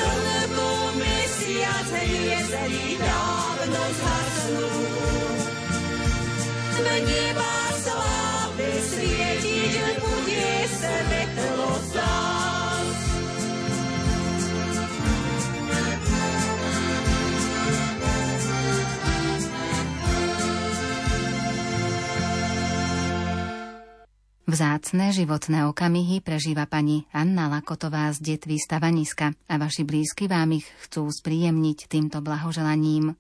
keď 0.02 0.18
slnko, 0.18 0.70
mesiac, 0.98 1.88
hviezdy 1.94 2.98
dávno 2.98 3.84
zhasnú, 4.02 4.70
v 6.72 6.88
neba 7.06 7.54
sláve 7.78 8.70
svietiť 8.82 9.96
bude 10.02 10.54
svetlo 10.74 11.70
Vzácne 24.50 25.14
životné 25.14 25.70
okamihy 25.70 26.18
prežíva 26.26 26.66
pani 26.66 27.06
Anna 27.14 27.46
Lakotová 27.46 28.10
z 28.10 28.26
Detvy 28.26 28.58
Stavaniska 28.58 29.38
a 29.46 29.54
vaši 29.62 29.86
blízky 29.86 30.26
vám 30.26 30.58
ich 30.58 30.66
chcú 30.82 31.06
spríjemniť 31.14 31.86
týmto 31.86 32.26
blahoželaním. 32.26 33.14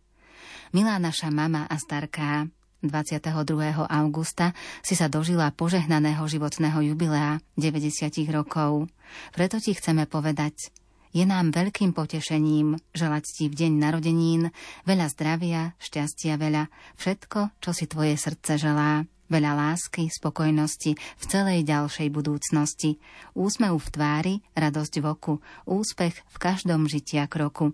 Milá 0.73 0.97
naša 0.97 1.29
mama 1.29 1.69
a 1.69 1.77
starká, 1.77 2.49
22. 2.81 3.37
augusta 3.85 4.57
si 4.81 4.97
sa 4.97 5.13
dožila 5.13 5.53
požehnaného 5.53 6.25
životného 6.25 6.89
jubilea 6.89 7.37
90 7.53 8.09
rokov. 8.33 8.89
Preto 9.29 9.61
ti 9.61 9.77
chceme 9.77 10.09
povedať, 10.09 10.73
je 11.13 11.21
nám 11.21 11.53
veľkým 11.53 11.93
potešením 11.93 12.81
želať 12.97 13.23
ti 13.29 13.45
v 13.45 13.61
deň 13.61 13.71
narodenín 13.77 14.49
veľa 14.89 15.05
zdravia, 15.13 15.77
šťastia 15.77 16.41
veľa, 16.41 16.65
všetko, 16.97 17.61
čo 17.61 17.77
si 17.77 17.85
tvoje 17.85 18.17
srdce 18.17 18.57
želá 18.57 19.05
veľa 19.31 19.55
lásky, 19.55 20.11
spokojnosti 20.11 20.91
v 20.99 21.23
celej 21.25 21.63
ďalšej 21.63 22.11
budúcnosti, 22.11 22.99
úsmev 23.31 23.79
v 23.79 23.87
tvári, 23.87 24.35
radosť 24.59 24.93
v 24.99 25.05
oku, 25.07 25.33
úspech 25.63 26.19
v 26.19 26.37
každom 26.37 26.91
žitia 26.91 27.31
kroku. 27.31 27.71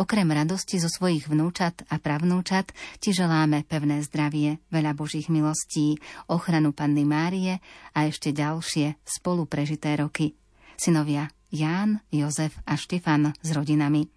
Okrem 0.00 0.24
radosti 0.32 0.80
zo 0.80 0.88
svojich 0.88 1.28
vnúčat 1.28 1.84
a 1.92 2.00
pravnúčat 2.00 2.72
ti 3.04 3.12
želáme 3.12 3.68
pevné 3.68 4.00
zdravie, 4.00 4.64
veľa 4.72 4.96
Božích 4.96 5.28
milostí, 5.28 6.00
ochranu 6.32 6.72
Panny 6.72 7.04
Márie 7.04 7.60
a 7.92 8.08
ešte 8.08 8.32
ďalšie 8.32 8.96
spolu 9.04 9.44
prežité 9.44 9.92
roky. 10.00 10.32
Synovia 10.80 11.28
Ján, 11.52 12.00
Jozef 12.12 12.56
a 12.64 12.80
Štefan 12.80 13.36
s 13.44 13.48
rodinami. 13.52 14.08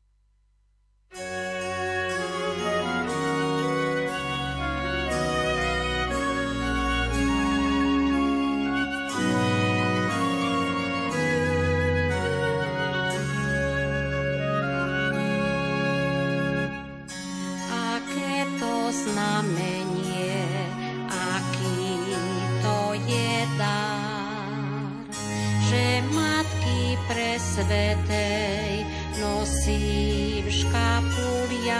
Svetej 27.52 28.88
nosím 29.20 30.48
škapuliar, 30.48 31.76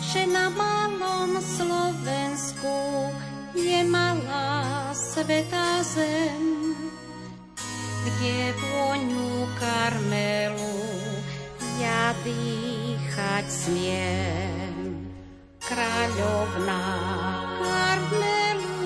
že 0.00 0.24
na 0.24 0.48
malom 0.48 1.36
Slovensku 1.36 3.12
je 3.52 3.84
malá 3.84 4.88
svetá 4.96 5.84
zem, 5.84 6.72
kde 8.08 8.56
voňu 8.56 9.44
karmelu 9.60 10.80
ja 11.76 12.16
dýchať 12.24 13.44
smiem. 13.52 15.12
Kráľovná 15.60 16.82
prichádzam 17.60 18.79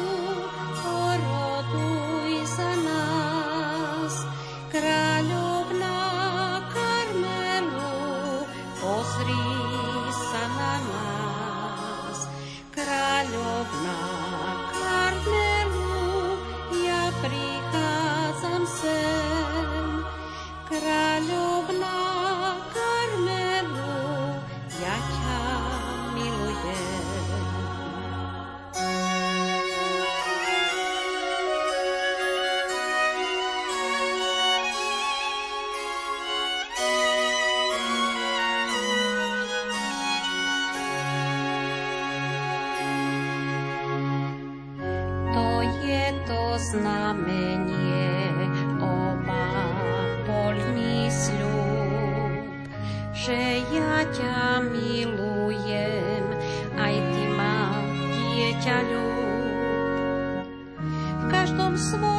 small. 61.77 62.14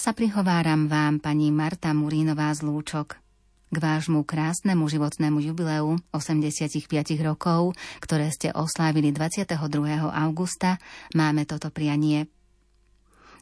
Sa 0.00 0.16
prihováram 0.16 0.88
vám, 0.88 1.20
pani 1.20 1.52
Marta 1.52 1.92
Murínová 1.92 2.48
z 2.56 2.64
Lúčok. 2.64 3.20
K 3.68 3.76
vášmu 3.76 4.24
krásnemu 4.24 4.88
životnému 4.88 5.44
jubileu 5.44 6.00
85 6.16 6.88
rokov, 7.20 7.76
ktoré 8.00 8.32
ste 8.32 8.48
oslávili 8.48 9.12
22. 9.12 9.60
augusta, 10.08 10.80
máme 11.12 11.44
toto 11.44 11.68
prianie. 11.68 12.32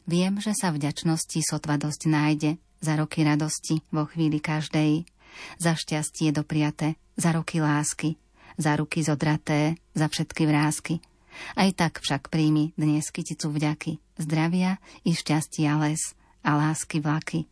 Viem, 0.03 0.43
že 0.43 0.51
sa 0.51 0.75
vďačnosti 0.75 1.39
sotva 1.47 1.79
dosť 1.79 2.11
nájde, 2.11 2.51
za 2.83 2.99
roky 2.99 3.23
radosti 3.23 3.79
vo 3.95 4.03
chvíli 4.03 4.43
každej, 4.43 5.07
za 5.63 5.79
šťastie 5.79 6.35
dopriate, 6.35 6.99
za 7.15 7.31
roky 7.31 7.63
lásky, 7.63 8.19
za 8.59 8.75
ruky 8.75 8.99
zodraté, 8.99 9.79
za 9.95 10.11
všetky 10.11 10.43
vrázky. 10.43 10.99
Aj 11.55 11.71
tak 11.71 12.03
však 12.03 12.27
príjmi 12.27 12.75
dnes 12.75 13.07
kyticu 13.15 13.47
vďaky, 13.47 14.03
zdravia 14.19 14.83
i 15.07 15.15
šťastia 15.15 15.79
les 15.79 16.18
a 16.43 16.51
lásky 16.55 16.99
vlaky. 16.99 17.45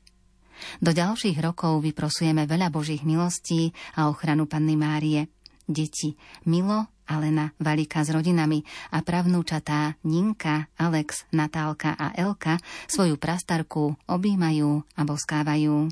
Do 0.81 0.89
ďalších 0.89 1.38
rokov 1.38 1.85
vyprosujeme 1.85 2.49
veľa 2.49 2.73
Božích 2.73 3.05
milostí 3.05 3.71
a 3.93 4.09
ochranu 4.09 4.49
Panny 4.49 4.73
Márie. 4.73 5.29
Deti 5.67 6.15
Milo, 6.47 6.88
Alena, 7.11 7.51
Valika 7.59 7.99
s 8.03 8.09
rodinami 8.11 8.63
a 8.95 9.03
pravnúčatá 9.03 9.99
Ninka, 10.07 10.71
Alex, 10.79 11.27
Natálka 11.35 11.95
a 11.95 12.15
Elka 12.15 12.55
svoju 12.88 13.19
prastarku 13.19 13.95
objímajú 14.07 14.83
a 14.95 15.01
boskávajú. 15.03 15.91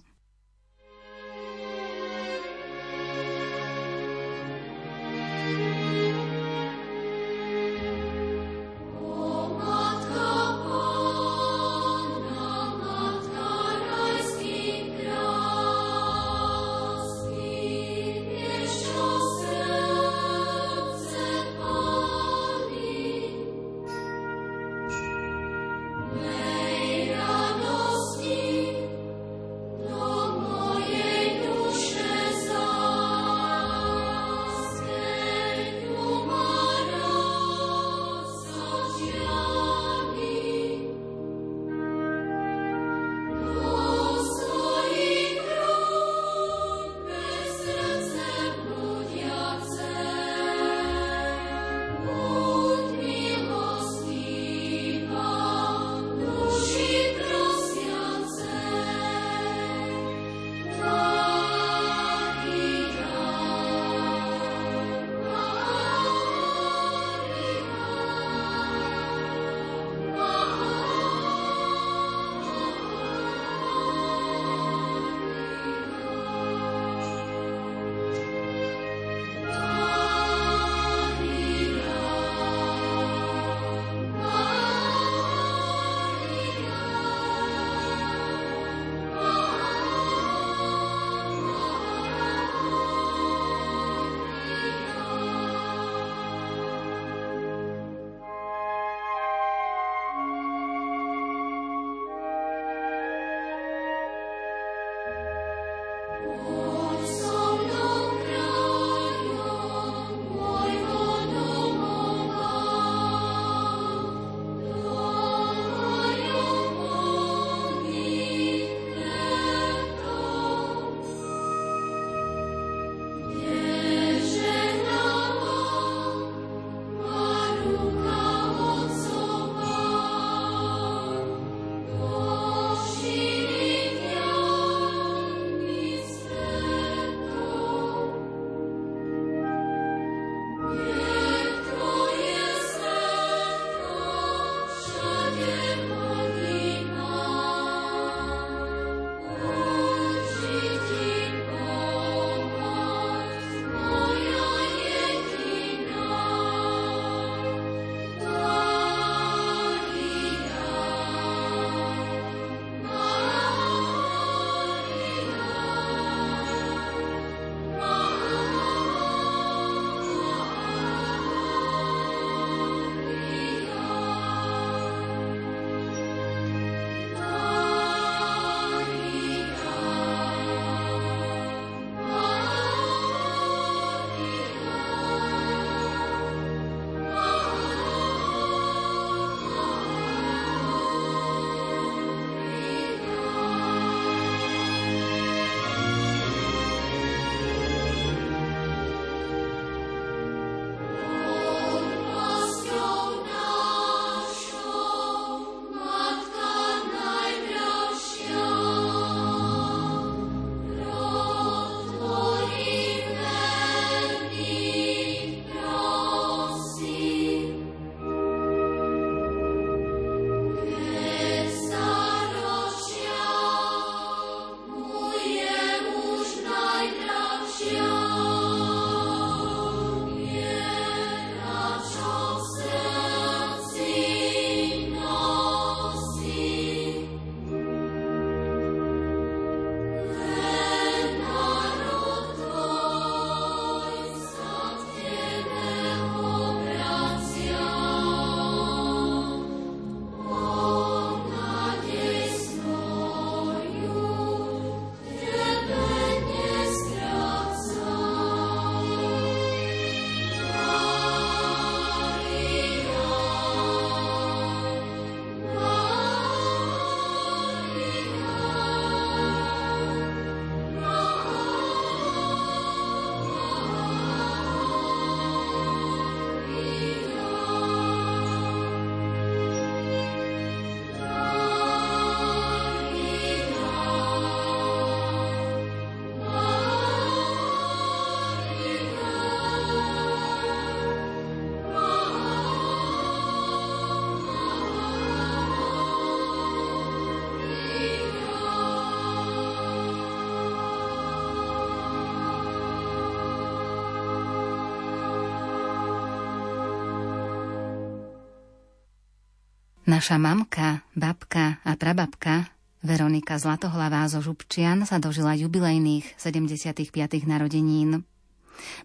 Naša 309.85 310.17
mamka, 310.17 310.81
babka 310.97 311.61
a 311.61 311.77
prababka 311.77 312.49
Veronika 312.81 313.37
Zlatohlavá 313.37 314.09
zo 314.09 314.17
Župčian 314.17 314.81
sa 314.81 314.97
dožila 314.97 315.37
jubilejných 315.37 316.17
75. 316.17 316.89
narodenín. 317.29 318.01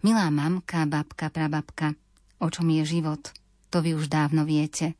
Milá 0.04 0.28
mamka, 0.28 0.84
babka, 0.84 1.32
prababka, 1.32 1.96
o 2.36 2.52
čom 2.52 2.68
je 2.68 2.84
život, 2.84 3.32
to 3.72 3.80
vy 3.80 3.96
už 3.96 4.12
dávno 4.12 4.44
viete. 4.44 4.92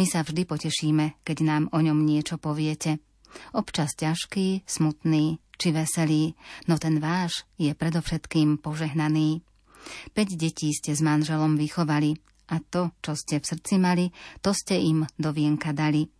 My 0.00 0.08
sa 0.08 0.24
vždy 0.24 0.48
potešíme, 0.48 1.20
keď 1.20 1.44
nám 1.44 1.62
o 1.76 1.84
ňom 1.84 2.00
niečo 2.00 2.40
poviete. 2.40 3.04
Občas 3.52 3.92
ťažký, 3.92 4.64
smutný 4.64 5.36
či 5.60 5.68
veselý, 5.68 6.32
no 6.64 6.80
ten 6.80 6.96
váš 6.96 7.44
je 7.60 7.76
predovšetkým 7.76 8.56
požehnaný. 8.56 9.44
Päť 10.16 10.32
detí 10.32 10.72
ste 10.72 10.96
s 10.96 11.04
manželom 11.04 11.60
vychovali 11.60 12.31
a 12.52 12.60
to, 12.60 12.92
čo 13.00 13.16
ste 13.16 13.40
v 13.40 13.48
srdci 13.48 13.80
mali, 13.80 14.12
to 14.44 14.52
ste 14.52 14.76
im 14.76 15.08
do 15.16 15.32
vienka 15.32 15.72
dali. 15.72 16.12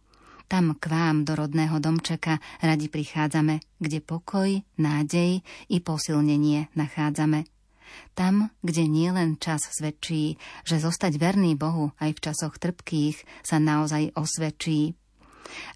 Tam 0.49 0.77
k 0.77 0.85
vám 0.89 1.25
do 1.25 1.37
rodného 1.37 1.81
domčeka 1.81 2.41
radi 2.61 2.89
prichádzame, 2.89 3.61
kde 3.81 3.99
pokoj, 4.01 4.49
nádej 4.81 5.41
i 5.69 5.77
posilnenie 5.81 6.73
nachádzame. 6.77 7.49
Tam, 8.17 8.49
kde 8.65 8.89
nie 8.89 9.09
len 9.13 9.37
čas 9.37 9.69
svedčí, 9.69 10.41
že 10.65 10.81
zostať 10.81 11.21
verný 11.21 11.57
Bohu 11.57 11.93
aj 12.01 12.17
v 12.17 12.23
časoch 12.25 12.57
trpkých 12.57 13.45
sa 13.45 13.61
naozaj 13.61 14.17
osvedčí. 14.17 14.97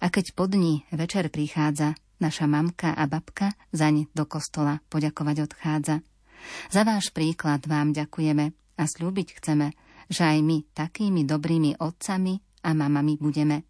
A 0.01 0.09
keď 0.09 0.33
po 0.33 0.49
dni 0.49 0.85
večer 0.89 1.29
prichádza, 1.29 1.93
naša 2.17 2.49
mamka 2.49 2.93
a 2.93 3.05
babka 3.05 3.53
zaň 3.69 4.09
do 4.13 4.25
kostola 4.25 4.81
poďakovať 4.89 5.37
odchádza. 5.45 5.95
Za 6.69 6.81
váš 6.85 7.13
príklad 7.13 7.65
vám 7.65 7.93
ďakujeme 7.93 8.53
a 8.77 8.83
slúbiť 8.85 9.41
chceme, 9.41 9.73
že 10.07 10.23
aj 10.23 10.39
my 10.43 10.57
takými 10.71 11.23
dobrými 11.27 11.79
otcami 11.79 12.39
a 12.63 12.73
mamami 12.75 13.15
budeme. 13.19 13.63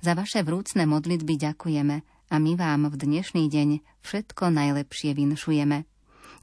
Za 0.00 0.16
vaše 0.16 0.40
vrúcne 0.40 0.88
modlitby 0.88 1.36
ďakujeme 1.36 1.96
a 2.32 2.34
my 2.40 2.52
vám 2.56 2.90
v 2.90 2.96
dnešný 2.96 3.46
deň 3.46 4.02
všetko 4.02 4.50
najlepšie 4.50 5.14
vinšujeme. 5.14 5.84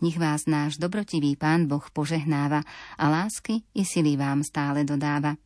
Nech 0.04 0.18
vás 0.20 0.46
náš 0.52 0.78
dobrotivý 0.78 1.40
Pán 1.40 1.72
Boh 1.72 1.84
požehnáva 1.92 2.64
a 3.00 3.06
lásky 3.08 3.64
i 3.72 3.88
sily 3.88 4.20
vám 4.20 4.44
stále 4.44 4.84
dodáva. 4.84 5.40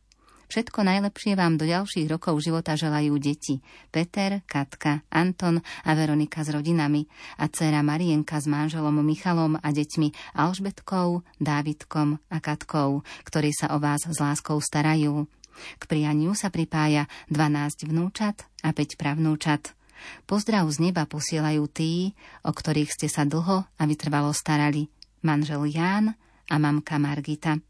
Všetko 0.48 0.80
najlepšie 0.80 1.36
vám 1.36 1.60
do 1.60 1.68
ďalších 1.68 2.08
rokov 2.08 2.40
života 2.40 2.72
želajú 2.72 3.20
deti 3.20 3.60
Peter, 3.92 4.40
Katka, 4.48 5.04
Anton 5.12 5.60
a 5.60 5.90
Veronika 5.92 6.40
s 6.40 6.48
rodinami 6.48 7.04
a 7.36 7.52
dcéra 7.52 7.84
Marienka 7.84 8.40
s 8.40 8.48
manželom 8.48 8.96
Michalom 9.04 9.60
a 9.60 9.68
deťmi 9.68 10.32
Alžbetkou, 10.40 11.20
Dávidkom 11.36 12.16
a 12.32 12.38
Katkou, 12.40 13.04
ktorí 13.28 13.52
sa 13.52 13.76
o 13.76 13.78
vás 13.78 14.08
s 14.08 14.16
láskou 14.16 14.56
starajú. 14.56 15.28
K 15.76 15.82
prianiu 15.84 16.32
sa 16.32 16.48
pripája 16.48 17.12
12 17.28 17.84
vnúčat 17.84 18.48
a 18.64 18.72
5 18.72 18.96
pravnúčat. 18.96 19.76
Pozdrav 20.24 20.64
z 20.72 20.80
neba 20.80 21.04
posielajú 21.04 21.68
tí, 21.68 22.16
o 22.40 22.56
ktorých 22.56 22.88
ste 22.88 23.12
sa 23.12 23.28
dlho 23.28 23.68
a 23.68 23.82
vytrvalo 23.84 24.32
starali. 24.32 24.88
Manžel 25.20 25.68
Ján 25.68 26.16
a 26.48 26.54
mamka 26.56 26.96
Margita. 26.96 27.60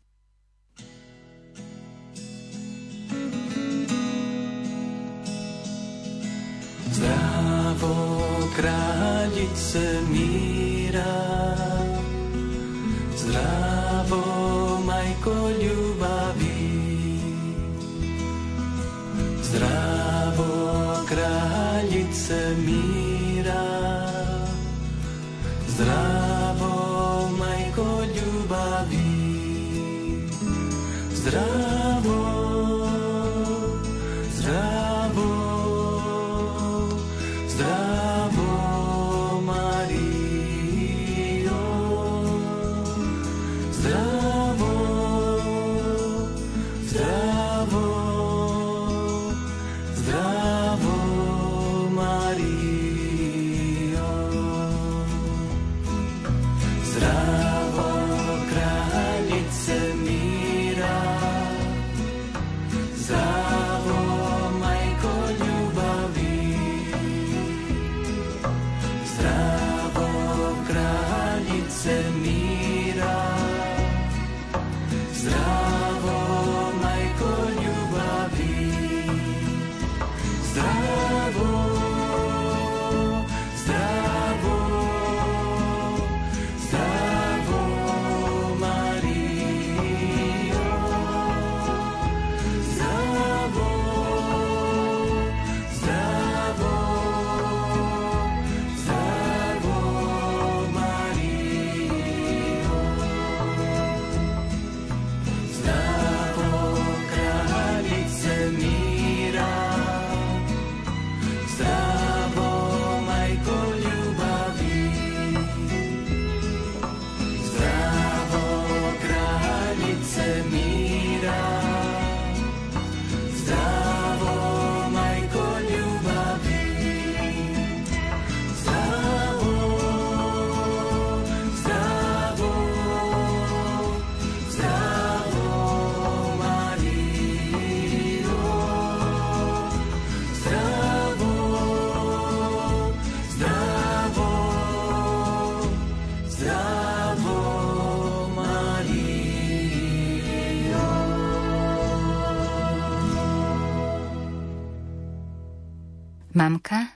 Zdravo 6.99 7.95
kráľice 8.59 10.03
míra, 10.11 11.15
zdravo 13.15 14.19
majko 14.83 15.31
ľubavý, 15.63 16.75
zdravo 19.47 20.51
kráľice 21.07 22.59
míra, 22.67 23.63
zdravo 25.71 26.75
majko 27.39 28.11
ľubavý, 28.11 29.23
zdravo 31.15 31.68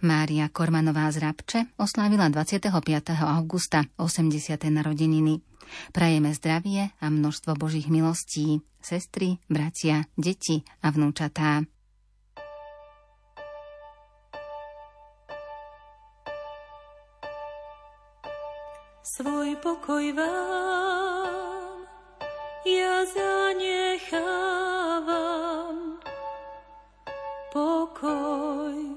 Mária 0.03 0.50
Kormanová 0.50 1.07
z 1.14 1.22
Rabče 1.22 1.78
oslávila 1.78 2.26
25. 2.26 2.74
augusta 3.22 3.86
80. 3.94 4.59
narodeniny. 4.66 5.38
Prajeme 5.94 6.34
zdravie 6.34 6.90
a 6.98 7.07
množstvo 7.07 7.55
Božích 7.55 7.86
milostí, 7.86 8.66
sestry, 8.82 9.38
bratia, 9.46 10.11
deti 10.18 10.66
a 10.82 10.90
vnúčatá. 10.90 11.62
Svoj 19.07 19.55
pokoj 19.62 20.03
vám 20.18 21.86
ja 22.66 23.07
zanechávam. 23.07 24.42
Pokoj 27.55 28.91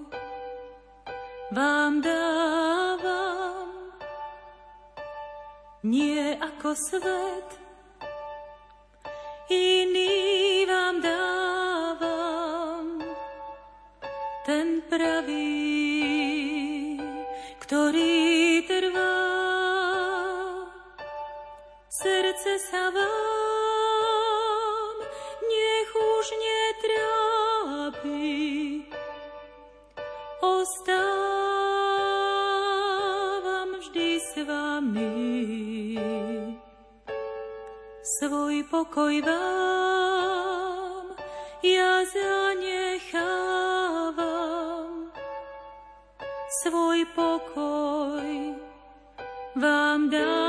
vám 1.56 2.04
dávam, 2.04 3.96
nie 5.88 6.36
ako 6.36 6.76
svet, 6.76 7.50
iný 9.48 10.68
vám 10.68 11.00
dávam. 11.00 11.56
pravý, 14.96 16.96
ktorý 17.60 18.64
trvá. 18.64 19.20
Srdce 21.92 22.52
sa 22.72 22.88
vám 22.92 24.96
nech 25.44 25.92
už 25.96 26.26
netrápi. 26.46 28.24
Ostávam 30.44 31.45
Svoj 38.16 38.64
pokoj 38.72 39.12
vám 39.28 41.06
ja 41.60 42.00
zanechávam. 42.08 43.52
Svoj 46.64 47.04
pokoj 47.12 48.56
vám 49.60 50.08
dávam. 50.08 50.45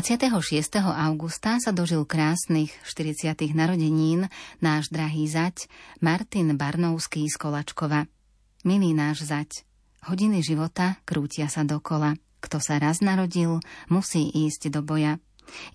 26. 0.00 0.80
augusta 0.80 1.60
sa 1.60 1.76
dožil 1.76 2.08
krásnych 2.08 2.72
40. 2.88 3.36
narodenín 3.52 4.32
náš 4.56 4.88
drahý 4.88 5.28
zať 5.28 5.68
Martin 6.00 6.56
Barnovský 6.56 7.28
z 7.28 7.36
Kolačkova. 7.36 8.08
Milý 8.64 8.96
náš 8.96 9.28
zať, 9.28 9.68
hodiny 10.08 10.40
života 10.40 10.96
krútia 11.04 11.52
sa 11.52 11.68
dokola. 11.68 12.16
Kto 12.40 12.64
sa 12.64 12.80
raz 12.80 13.04
narodil, 13.04 13.60
musí 13.92 14.24
ísť 14.24 14.72
do 14.72 14.80
boja. 14.80 15.20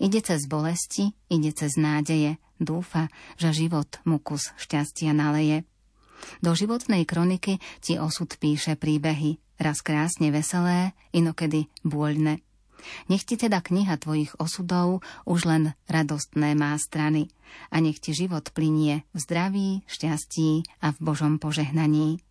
Ide 0.02 0.18
cez 0.26 0.50
bolesti, 0.50 1.14
ide 1.30 1.54
cez 1.54 1.78
nádeje, 1.78 2.42
dúfa, 2.58 3.06
že 3.38 3.54
život 3.54 4.02
mu 4.02 4.18
kus 4.18 4.50
šťastia 4.58 5.14
naleje. 5.14 5.62
Do 6.42 6.50
životnej 6.58 7.06
kroniky 7.06 7.62
ti 7.78 7.94
osud 7.94 8.34
píše 8.42 8.74
príbehy, 8.74 9.38
raz 9.62 9.86
krásne 9.86 10.34
veselé, 10.34 10.98
inokedy 11.14 11.70
bôľne. 11.86 12.42
Nech 13.10 13.26
ti 13.26 13.34
teda 13.34 13.58
kniha 13.64 13.98
tvojich 13.98 14.36
osudov 14.38 15.02
už 15.26 15.48
len 15.48 15.62
radostné 15.90 16.54
má 16.54 16.76
strany 16.78 17.28
a 17.72 17.82
nech 17.82 17.98
ti 17.98 18.12
život 18.14 18.52
plinie 18.52 19.06
v 19.14 19.18
zdraví, 19.18 19.70
šťastí 19.86 20.66
a 20.82 20.92
v 20.94 20.98
Božom 21.00 21.38
požehnaní. 21.42 22.22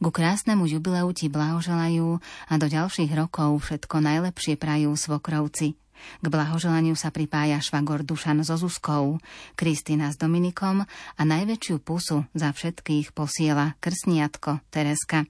Ku 0.00 0.08
krásnemu 0.08 0.64
jubileu 0.64 1.12
ti 1.12 1.28
blahoželajú 1.28 2.08
a 2.48 2.54
do 2.56 2.66
ďalších 2.66 3.12
rokov 3.12 3.68
všetko 3.68 4.00
najlepšie 4.00 4.56
prajú 4.56 4.96
svokrovci. 4.96 5.76
K 6.22 6.26
blahoželaniu 6.30 6.94
sa 6.94 7.10
pripája 7.10 7.58
švagor 7.58 8.06
Dušan 8.06 8.46
so 8.46 8.54
Zuzkou, 8.54 9.18
Kristina 9.58 10.14
s 10.14 10.16
Dominikom 10.16 10.86
a 10.86 11.22
najväčšiu 11.26 11.82
pusu 11.82 12.22
za 12.38 12.54
všetkých 12.54 13.10
posiela 13.12 13.74
krsniatko 13.82 14.62
Tereska. 14.70 15.26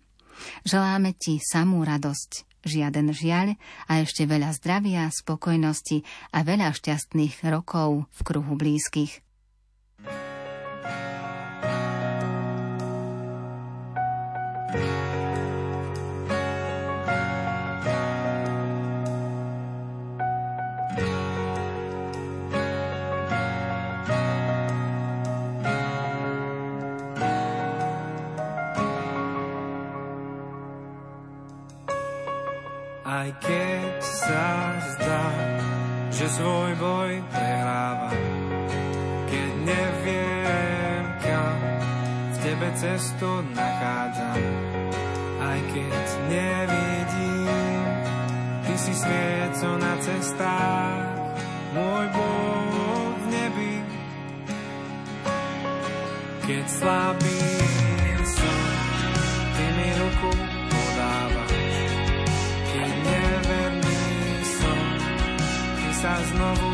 Želáme 0.62 1.18
ti 1.18 1.42
samú 1.42 1.82
radosť, 1.82 2.46
žiaden 2.66 3.14
žiaľ 3.14 3.54
a 3.86 4.02
ešte 4.02 4.24
veľa 4.24 4.50
zdravia, 4.56 5.12
spokojnosti 5.12 6.02
a 6.34 6.42
veľa 6.42 6.74
šťastných 6.74 7.44
rokov 7.46 8.09
v 8.09 8.20
kruhu 8.24 8.54
blízkych. 8.56 9.27
často 43.18 43.42
nachádzam, 43.50 44.38
aj 45.42 45.60
keď 45.74 46.06
nevidím. 46.30 47.82
Ty 48.62 48.74
si 48.78 48.94
svieco 48.94 49.70
na 49.82 49.94
cestách, 49.98 51.34
môj 51.74 52.06
Boh 52.14 53.14
v 53.18 53.24
nebi. 53.26 53.74
Keď 56.46 56.64
slabý 56.70 57.42
som, 58.22 58.62
ty 59.50 59.64
mi 59.66 59.88
ruku 59.98 60.30
podávaš. 60.70 61.58
Keď 62.70 62.90
neverný 63.02 64.02
som, 64.46 64.86
ty 65.74 65.88
sa 65.98 66.14
znovu 66.22 66.67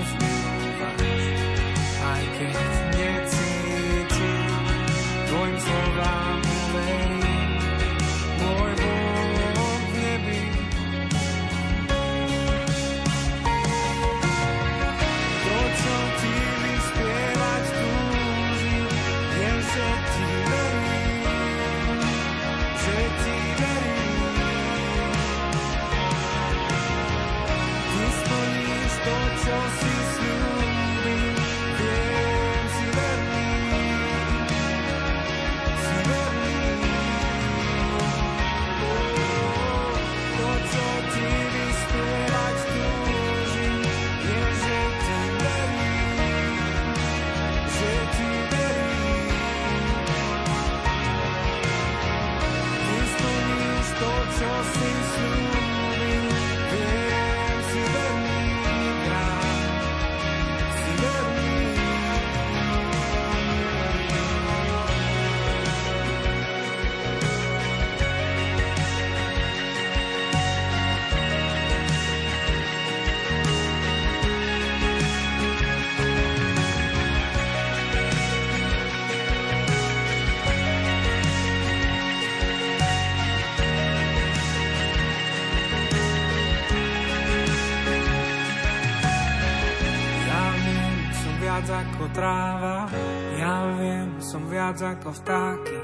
tráva, 92.14 92.86
ja 93.34 93.74
viem, 93.74 94.22
som 94.22 94.46
viac 94.46 94.78
ako 94.78 95.10
vtáky. 95.10 95.78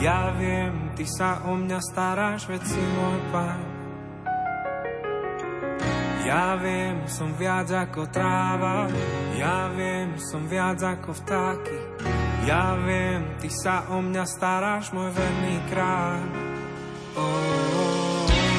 Ja 0.00 0.32
viem, 0.32 0.96
ty 0.96 1.04
sa 1.04 1.44
o 1.44 1.52
mňa 1.54 1.78
staráš, 1.84 2.48
veď 2.48 2.62
si 2.64 2.80
môj 2.80 3.20
pán. 3.28 3.60
Ja 6.24 6.56
viem, 6.60 7.08
som 7.08 7.32
viac 7.36 7.68
ako 7.72 8.08
tráva, 8.08 8.88
ja 9.36 9.68
viem, 9.72 10.16
som 10.16 10.48
viac 10.48 10.80
ako 10.80 11.12
vtáky. 11.24 11.76
Ja 12.48 12.76
viem, 12.80 13.36
ty 13.40 13.48
sa 13.52 13.88
o 13.92 14.00
mňa 14.00 14.24
staráš, 14.24 14.92
môj 14.96 15.12
verný 15.12 15.56
kráľ. 15.68 16.20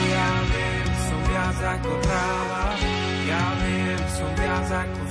Ja 0.10 0.32
viem, 0.49 0.89
som 0.97 1.20
viac 1.30 1.57
ako 1.57 1.91
tráva, 2.05 2.64
ja 3.26 3.45
viem, 3.66 4.01
som 4.14 4.30
viac 4.38 4.70
ako. 4.70 5.09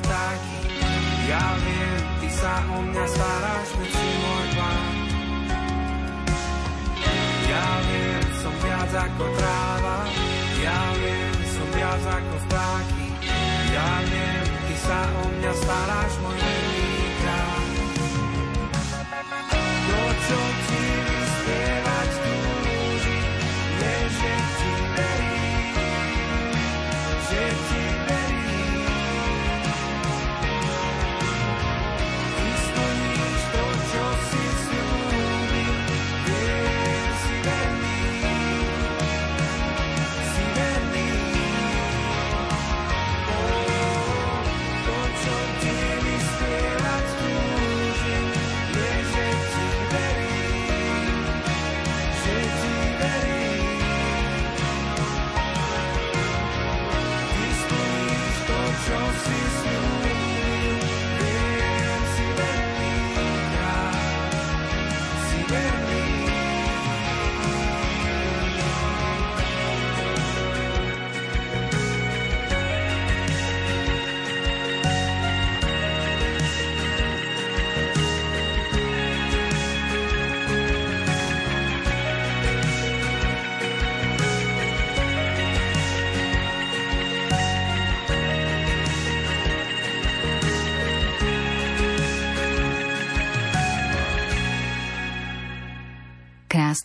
Ja 1.28 1.44
viem, 1.60 2.00
ty 2.24 2.28
sa 2.32 2.54
o 2.72 2.78
mňa 2.88 3.04
staráš, 3.04 3.68
veď 3.76 3.90
si 3.92 4.08
môj 4.16 4.48
pán. 4.56 4.94
Ja 7.48 7.68
viem, 7.84 8.24
som 8.40 8.54
viac 8.64 8.92
ako 8.96 9.24
tráva, 9.36 9.98
ja 10.64 10.80
viem, 10.96 11.36
som 11.52 11.68
viac 11.76 12.02
ako 12.08 12.34
vtáky. 12.48 13.06
Ja 13.76 13.92
viem, 14.08 14.46
ty 14.72 14.74
sa 14.80 15.00
o 15.04 15.24
mňa 15.28 15.52
staráš, 15.52 16.12
môj 16.24 16.36
verný 16.40 16.87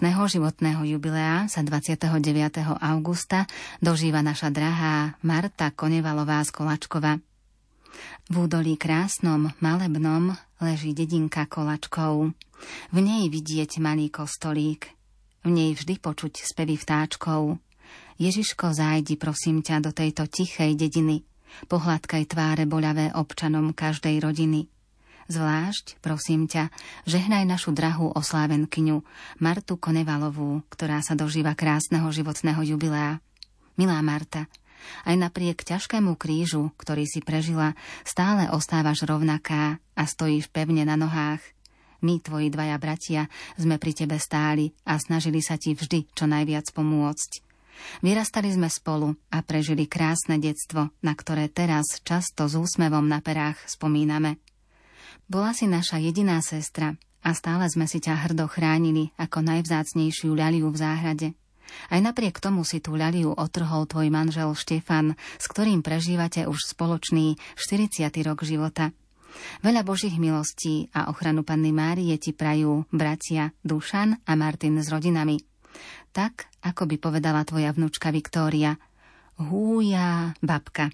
Krásneho 0.03 0.27
životného 0.27 0.83
jubilea 0.83 1.47
sa 1.47 1.63
29. 1.63 2.11
augusta 2.83 3.47
dožíva 3.79 4.19
naša 4.19 4.51
drahá 4.51 5.15
Marta 5.23 5.71
Konevalová 5.71 6.43
z 6.43 6.51
Kolačkova. 6.51 7.23
V 8.27 8.35
údolí 8.35 8.75
krásnom, 8.75 9.55
malebnom 9.63 10.35
leží 10.59 10.91
dedinka 10.91 11.47
Kolačkov. 11.47 12.35
V 12.91 12.97
nej 12.99 13.31
vidieť 13.31 13.79
malý 13.79 14.11
kostolík. 14.11 14.91
V 15.47 15.55
nej 15.55 15.71
vždy 15.71 15.95
počuť 16.03 16.51
spevy 16.51 16.75
vtáčkov. 16.75 17.63
Ježiško, 18.19 18.75
zájdi 18.75 19.15
prosím 19.15 19.63
ťa 19.63 19.87
do 19.87 19.95
tejto 19.95 20.27
tichej 20.27 20.75
dediny. 20.75 21.23
Pohľadkaj 21.71 22.27
tváre 22.27 22.67
boľavé 22.67 23.15
občanom 23.15 23.71
každej 23.71 24.19
rodiny. 24.19 24.67
Zvlášť, 25.32 26.03
prosím 26.03 26.51
ťa, 26.51 26.67
žehnaj 27.07 27.47
našu 27.47 27.71
drahú 27.71 28.11
oslávenkyňu 28.11 29.07
Martu 29.39 29.80
Konevalovú, 29.80 30.67
ktorá 30.67 30.99
sa 30.99 31.15
dožíva 31.15 31.55
krásneho 31.55 32.11
životného 32.11 32.59
jubilea. 32.76 33.24
Milá 33.80 34.03
Marta, 34.03 34.51
aj 35.07 35.15
napriek 35.15 35.63
ťažkému 35.63 36.19
krížu, 36.19 36.76
ktorý 36.76 37.07
si 37.07 37.24
prežila, 37.24 37.71
stále 38.03 38.51
ostávaš 38.51 39.07
rovnaká 39.07 39.80
a 39.95 40.03
stojíš 40.03 40.51
pevne 40.51 40.84
na 40.84 40.99
nohách. 40.99 41.39
My, 42.03 42.19
tvoji 42.19 42.51
dvaja 42.51 42.76
bratia, 42.76 43.32
sme 43.55 43.80
pri 43.80 43.95
tebe 43.95 44.19
stáli 44.19 44.76
a 44.84 44.99
snažili 44.99 45.39
sa 45.39 45.55
ti 45.55 45.71
vždy 45.71 46.11
čo 46.11 46.28
najviac 46.28 46.67
pomôcť. 46.76 47.32
Vyrastali 48.03 48.51
sme 48.51 48.67
spolu 48.67 49.15
a 49.32 49.39
prežili 49.39 49.88
krásne 49.88 50.36
detstvo, 50.36 50.91
na 50.99 51.13
ktoré 51.15 51.47
teraz 51.47 52.03
často 52.03 52.51
s 52.51 52.59
úsmevom 52.59 53.07
na 53.07 53.24
perách 53.24 53.57
spomíname. 53.65 54.38
Bola 55.28 55.55
si 55.55 55.66
naša 55.70 55.98
jediná 55.99 56.40
sestra 56.44 56.98
a 57.23 57.30
stále 57.31 57.65
sme 57.72 57.88
si 57.88 58.03
ťa 58.03 58.27
hrdo 58.27 58.52
chránili 58.52 59.15
ako 59.15 59.41
najvzácnejšiu 59.41 60.35
ľaliu 60.35 60.68
v 60.69 60.77
záhrade. 60.77 61.30
Aj 61.90 61.98
napriek 61.98 62.38
tomu 62.38 62.61
si 62.68 62.84
tú 62.84 62.94
ľaliu 62.94 63.34
otrhol 63.34 63.88
tvoj 63.90 64.11
manžel 64.14 64.52
Štefan, 64.53 65.15
s 65.40 65.45
ktorým 65.49 65.81
prežívate 65.81 66.45
už 66.45 66.76
spoločný 66.76 67.40
40. 67.57 68.11
rok 68.27 68.45
života. 68.45 68.94
Veľa 69.65 69.81
Božích 69.81 70.14
milostí 70.22 70.94
a 70.94 71.10
ochranu 71.10 71.41
Panny 71.41 71.73
Márie 71.73 72.14
ti 72.22 72.38
prajú 72.38 72.85
bratia 72.94 73.49
Dušan 73.65 74.22
a 74.30 74.31
Martin 74.38 74.77
s 74.77 74.94
rodinami. 74.94 75.41
Tak, 76.14 76.61
ako 76.61 76.85
by 76.85 76.95
povedala 77.02 77.41
tvoja 77.41 77.73
vnúčka 77.73 78.14
Viktória. 78.14 78.77
Húja, 79.41 80.38
babka. 80.45 80.94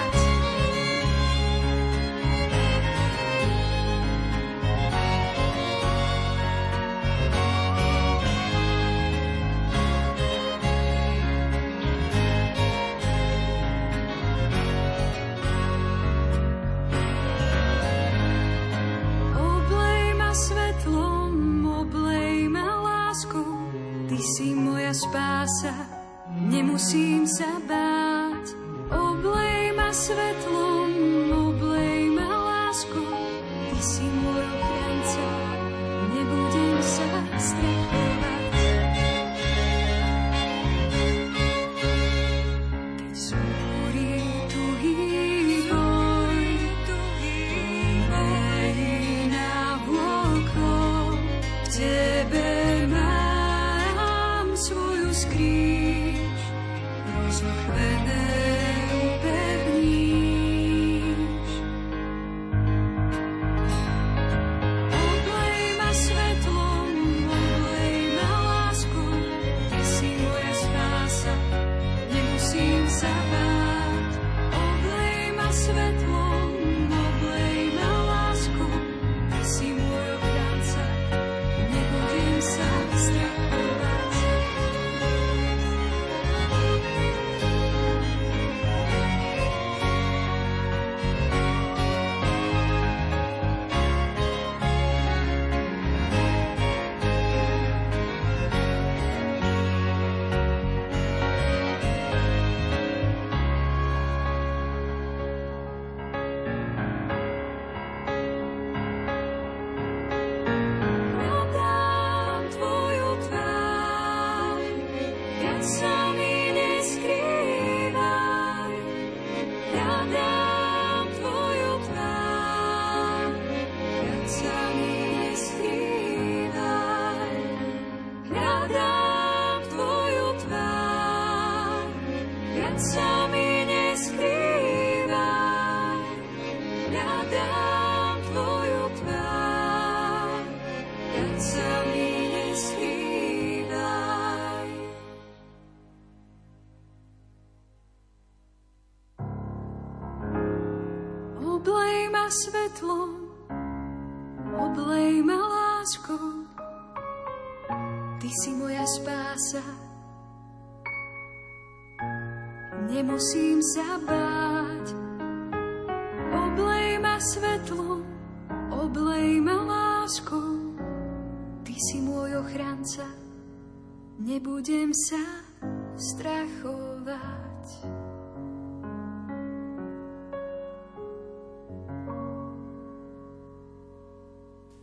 Nebudem 57.39 58.20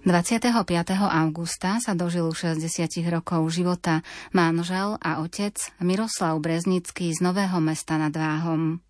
25. 0.08 0.64
augusta 1.04 1.84
sa 1.84 1.92
dožil 1.92 2.24
60 2.32 2.64
rokov 3.12 3.44
života 3.52 4.00
manžel 4.32 4.96
a 5.04 5.20
otec 5.20 5.60
Miroslav 5.84 6.40
Breznický 6.40 7.12
z 7.12 7.20
Nového 7.20 7.60
mesta 7.60 8.00
nad 8.00 8.16
Váhom. 8.16 8.80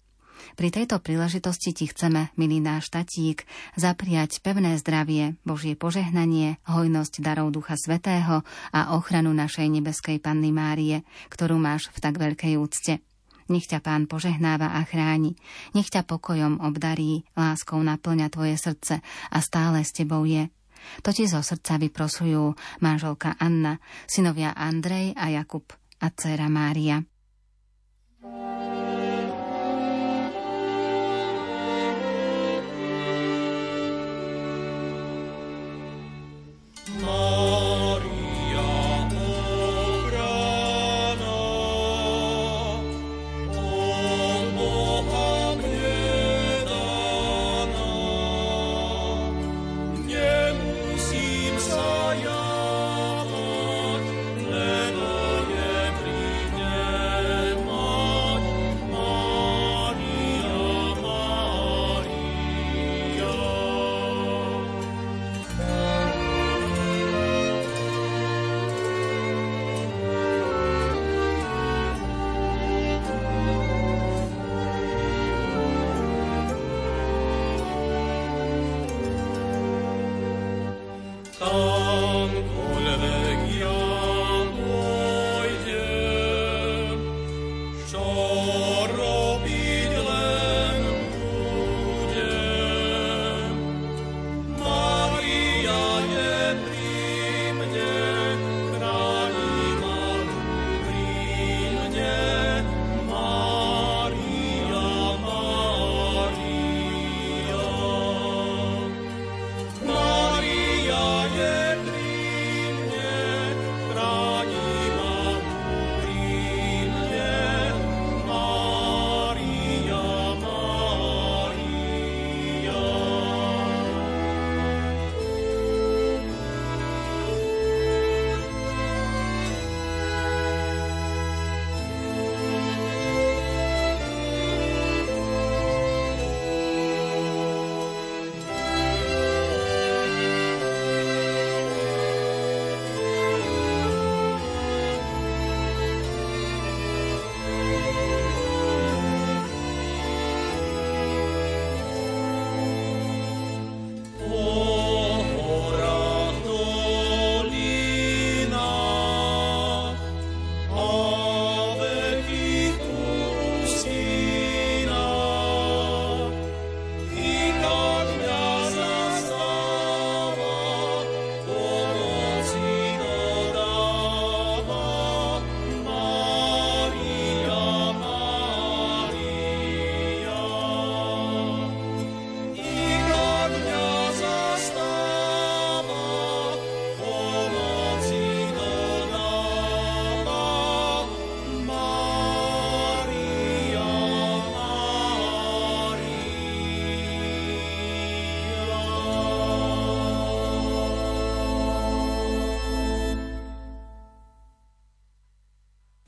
Pri 0.54 0.70
tejto 0.70 1.02
príležitosti 1.02 1.74
ti 1.74 1.90
chceme, 1.90 2.30
milý 2.38 2.62
náš 2.62 2.94
tatík, 2.94 3.50
zapriať 3.74 4.38
pevné 4.46 4.78
zdravie, 4.78 5.34
Božie 5.42 5.74
požehnanie, 5.74 6.62
hojnosť 6.70 7.18
darov 7.18 7.50
Ducha 7.50 7.74
Svetého 7.74 8.46
a 8.70 8.94
ochranu 8.94 9.34
našej 9.34 9.66
nebeskej 9.74 10.22
Panny 10.22 10.54
Márie, 10.54 11.02
ktorú 11.34 11.58
máš 11.58 11.90
v 11.90 11.98
tak 11.98 12.14
veľkej 12.14 12.54
úcte. 12.62 13.02
Nech 13.50 13.66
ťa 13.66 13.82
pán 13.82 14.06
požehnáva 14.06 14.70
a 14.70 14.86
chráni. 14.86 15.34
Nech 15.74 15.90
ťa 15.90 16.06
pokojom 16.06 16.62
obdarí, 16.62 17.26
láskou 17.34 17.82
naplňa 17.82 18.30
tvoje 18.30 18.54
srdce 18.54 19.02
a 19.34 19.38
stále 19.42 19.82
s 19.82 19.90
tebou 19.90 20.22
je. 20.22 20.46
To 21.02 21.10
zo 21.26 21.40
srdca 21.42 21.80
vyprosujú 21.80 22.54
manželka 22.84 23.34
Anna, 23.40 23.80
synovia 24.06 24.52
Andrej 24.54 25.16
a 25.16 25.32
Jakub 25.32 25.68
a 26.00 26.06
dcéra 26.10 26.46
Mária. 26.46 27.02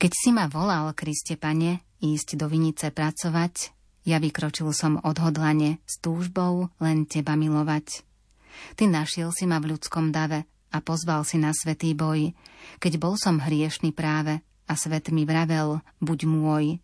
Keď 0.01 0.12
si 0.16 0.32
ma 0.32 0.48
volal, 0.48 0.97
Kriste 0.97 1.36
Pane, 1.36 1.85
ísť 2.01 2.40
do 2.40 2.48
Vinice 2.48 2.89
pracovať, 2.89 3.77
ja 4.09 4.16
vykročil 4.16 4.72
som 4.72 4.97
odhodlane 4.97 5.77
s 5.85 6.01
túžbou 6.01 6.72
len 6.81 7.05
teba 7.05 7.36
milovať. 7.36 8.01
Ty 8.81 8.89
našiel 8.89 9.28
si 9.28 9.44
ma 9.44 9.60
v 9.60 9.77
ľudskom 9.77 10.09
dave 10.09 10.48
a 10.72 10.81
pozval 10.81 11.28
si 11.28 11.36
na 11.36 11.52
svetý 11.52 11.93
boj, 11.93 12.32
keď 12.81 12.97
bol 12.97 13.20
som 13.20 13.44
hriešný 13.44 13.93
práve 13.93 14.40
a 14.64 14.72
svet 14.72 15.12
mi 15.12 15.28
vravel, 15.28 15.85
buď 16.01 16.18
môj. 16.24 16.81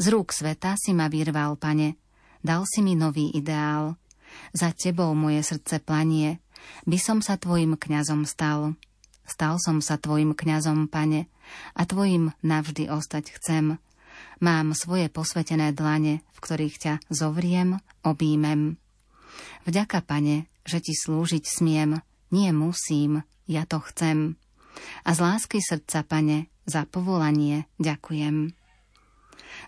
Z 0.00 0.16
rúk 0.16 0.32
sveta 0.32 0.80
si 0.80 0.96
ma 0.96 1.12
vyrval, 1.12 1.60
pane, 1.60 2.00
dal 2.40 2.64
si 2.64 2.80
mi 2.80 2.96
nový 2.96 3.36
ideál. 3.36 4.00
Za 4.56 4.72
tebou 4.72 5.12
moje 5.12 5.44
srdce 5.44 5.76
planie, 5.84 6.40
by 6.88 6.96
som 6.96 7.20
sa 7.20 7.36
tvojim 7.36 7.76
kňazom 7.76 8.24
stal. 8.24 8.80
Stal 9.26 9.58
som 9.58 9.82
sa 9.82 9.98
tvojim 9.98 10.32
kňazom, 10.32 10.86
pane, 10.86 11.26
a 11.74 11.82
tvojim 11.82 12.30
navždy 12.46 12.86
ostať 12.86 13.34
chcem. 13.38 13.78
Mám 14.38 14.72
svoje 14.72 15.10
posvetené 15.10 15.74
dlane, 15.74 16.22
v 16.22 16.38
ktorých 16.38 16.76
ťa 16.78 16.94
zovriem, 17.10 17.82
obímem. 18.06 18.78
Vďaka, 19.66 20.00
pane, 20.06 20.48
že 20.62 20.78
ti 20.80 20.94
slúžiť 20.94 21.44
smiem, 21.44 22.00
nie 22.30 22.50
musím, 22.54 23.26
ja 23.50 23.66
to 23.66 23.82
chcem. 23.90 24.38
A 25.06 25.14
z 25.16 25.18
lásky 25.22 25.58
srdca, 25.62 26.04
pane, 26.04 26.50
za 26.66 26.84
povolanie 26.84 27.70
ďakujem. 27.78 28.52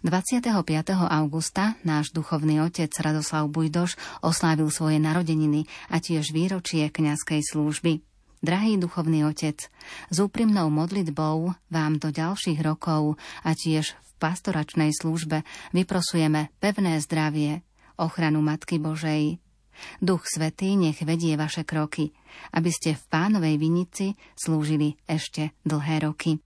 25. 0.05 0.55
augusta 0.95 1.75
náš 1.83 2.15
duchovný 2.15 2.63
otec 2.63 2.93
Radoslav 2.93 3.49
Bujdoš 3.51 3.99
oslávil 4.23 4.69
svoje 4.71 5.03
narodeniny 5.03 5.67
a 5.91 5.99
tiež 5.99 6.31
výročie 6.31 6.87
kňazskej 6.93 7.41
služby. 7.43 8.08
Drahý 8.39 8.79
duchovný 8.79 9.27
otec, 9.27 9.67
s 10.11 10.17
úprimnou 10.23 10.71
modlitbou 10.71 11.59
vám 11.75 11.99
do 11.99 12.15
ďalších 12.15 12.63
rokov 12.63 13.19
a 13.43 13.51
tiež 13.51 13.99
v 13.99 14.11
pastoračnej 14.23 14.95
službe 14.95 15.43
vyprosujeme 15.75 16.55
pevné 16.63 17.03
zdravie, 17.03 17.67
ochranu 17.99 18.39
Matky 18.39 18.79
Božej. 18.79 19.43
Duch 19.99 20.27
Svetý 20.27 20.79
nech 20.79 21.03
vedie 21.03 21.35
vaše 21.35 21.67
kroky, 21.67 22.15
aby 22.55 22.71
ste 22.71 22.95
v 22.95 23.03
pánovej 23.11 23.59
vinici 23.59 24.15
slúžili 24.39 24.95
ešte 25.07 25.55
dlhé 25.67 26.07
roky. 26.07 26.39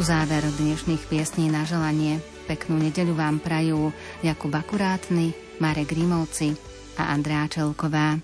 tu 0.00 0.08
záver 0.08 0.40
dnešných 0.40 1.12
piesní 1.12 1.52
na 1.52 1.68
želanie. 1.68 2.24
Peknú 2.48 2.80
nedeľu 2.80 3.20
vám 3.20 3.36
prajú 3.36 3.92
Jakub 4.24 4.48
Akurátny, 4.48 5.36
Marek 5.60 5.92
Grimovci 5.92 6.56
a 6.96 7.12
Andrea 7.12 7.44
Čelková. 7.44 8.16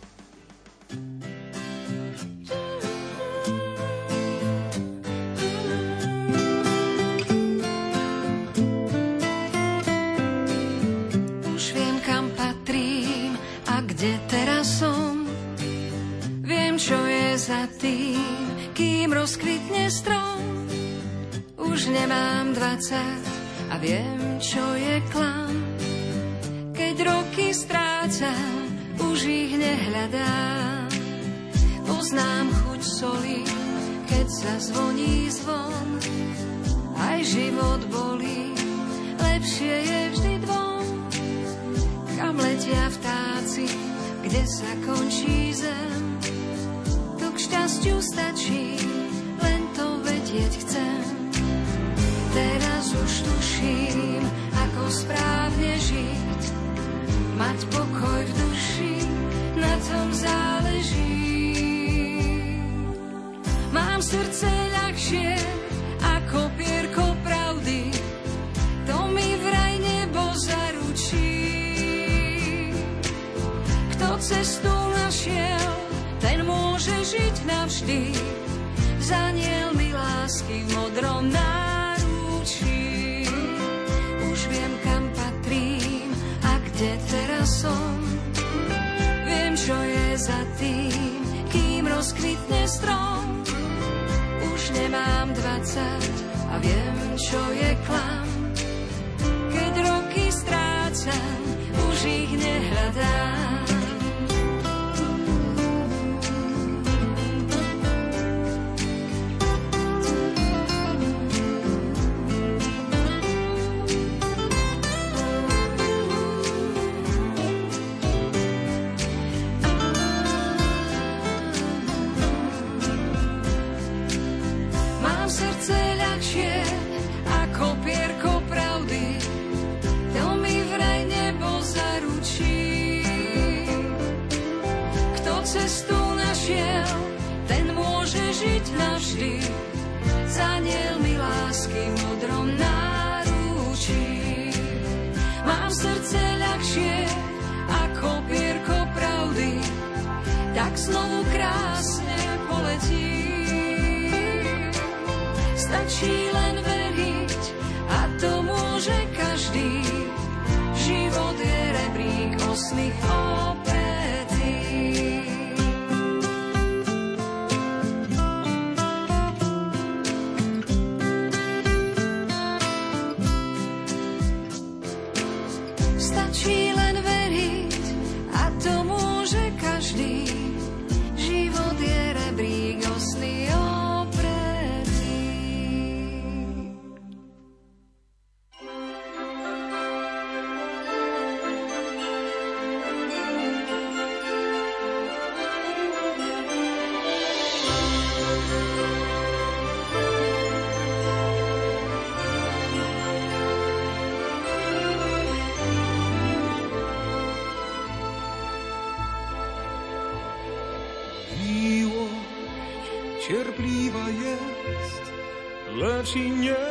ci 216.06 216.30
nie 216.30 216.65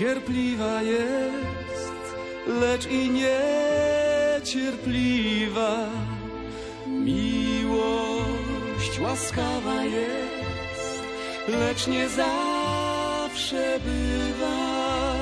Cierpliwa 0.00 0.82
jest, 0.82 1.92
lecz 2.46 2.86
i 2.86 3.10
niecierpliwa. 4.40 5.86
Miłość 6.86 9.00
łaskawa 9.00 9.84
jest, 9.84 11.00
lecz 11.48 11.86
nie 11.86 12.08
zawsze 12.08 13.78
bywa. 13.84 15.14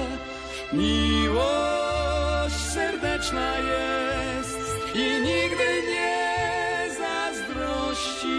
Miłość 0.72 2.56
serdeczna 2.74 3.59
jest 3.59 4.59
i 4.94 5.20
nigdy 5.20 5.82
nie 5.92 6.28
zazdrości. 6.98 8.38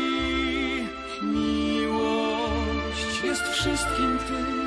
Miłość 1.22 3.24
jest 3.24 3.44
wszystkim 3.44 4.20
tym, 4.28 4.59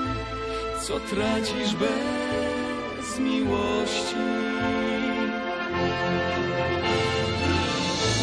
co 0.92 1.00
tracisz 1.00 1.74
bez 1.74 3.18
miłości. 3.18 4.16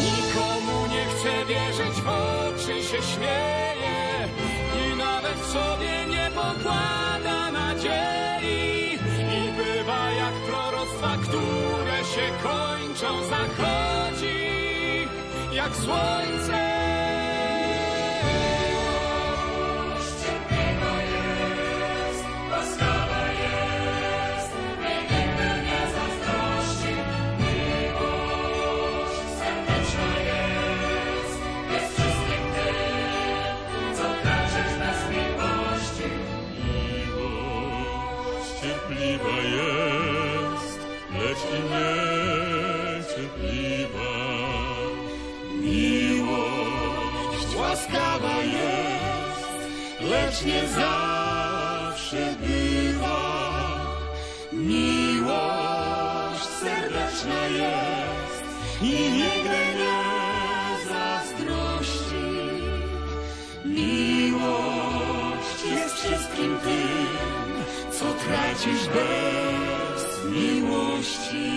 Nikomu 0.04 0.86
nie 0.92 1.04
chce 1.04 1.44
wierzyć, 1.48 2.00
w 2.00 2.08
oczy 2.08 2.82
się 2.82 3.02
śmieje 3.02 4.28
i 4.80 4.96
nawet 4.96 5.34
w 5.34 5.46
sobie 5.52 6.06
nie 6.10 6.30
pokłada 6.34 7.50
nadziei. 7.50 8.98
I 9.38 9.52
bywa 9.56 10.10
jak 10.10 10.34
proroctwa, 10.34 11.16
które 11.22 11.98
się 12.04 12.26
kończą, 12.42 13.24
zachodzi 13.24 15.08
jak 15.52 15.76
słońce. 15.76 16.69
Łaskawa 47.70 48.42
jest, 48.42 49.48
lecz 50.00 50.44
nie 50.44 50.68
zawsze 50.68 52.34
bywa. 52.40 53.20
Miłość 54.52 56.44
serdeczna 56.60 57.44
jest 57.44 58.42
i 58.82 59.10
nigdy 59.10 59.60
nie 59.78 60.00
zazdrości. 60.88 62.30
Miłość 63.64 65.58
jest 65.74 65.94
wszystkim 65.94 66.58
tym, 66.64 67.06
co 67.90 68.04
tracisz 68.04 68.88
bez 68.88 69.59
miłości. 70.30 71.50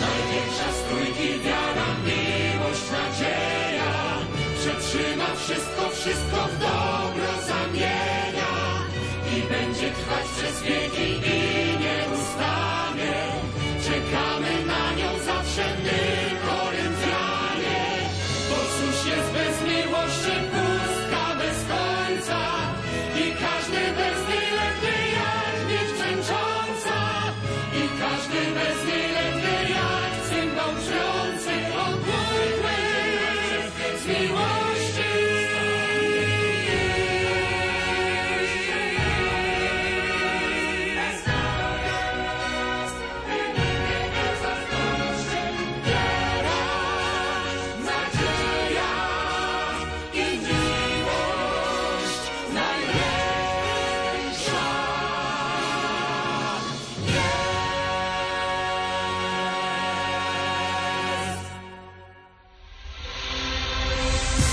Największa 0.00 0.68
z 0.76 0.82
trójki 0.88 1.40
wiara, 1.44 1.88
miłość, 2.06 2.86
nadzieja, 2.92 3.92
przetrzyma 4.60 5.26
wszystko, 5.36 5.90
wszystko 5.90 6.48
w 6.52 6.58
dobro 6.58 7.32
zamienia 7.46 8.52
i 9.36 9.40
będzie 9.42 9.90
trwać 9.90 10.26
przez 10.36 10.62
wieki. 10.62 11.41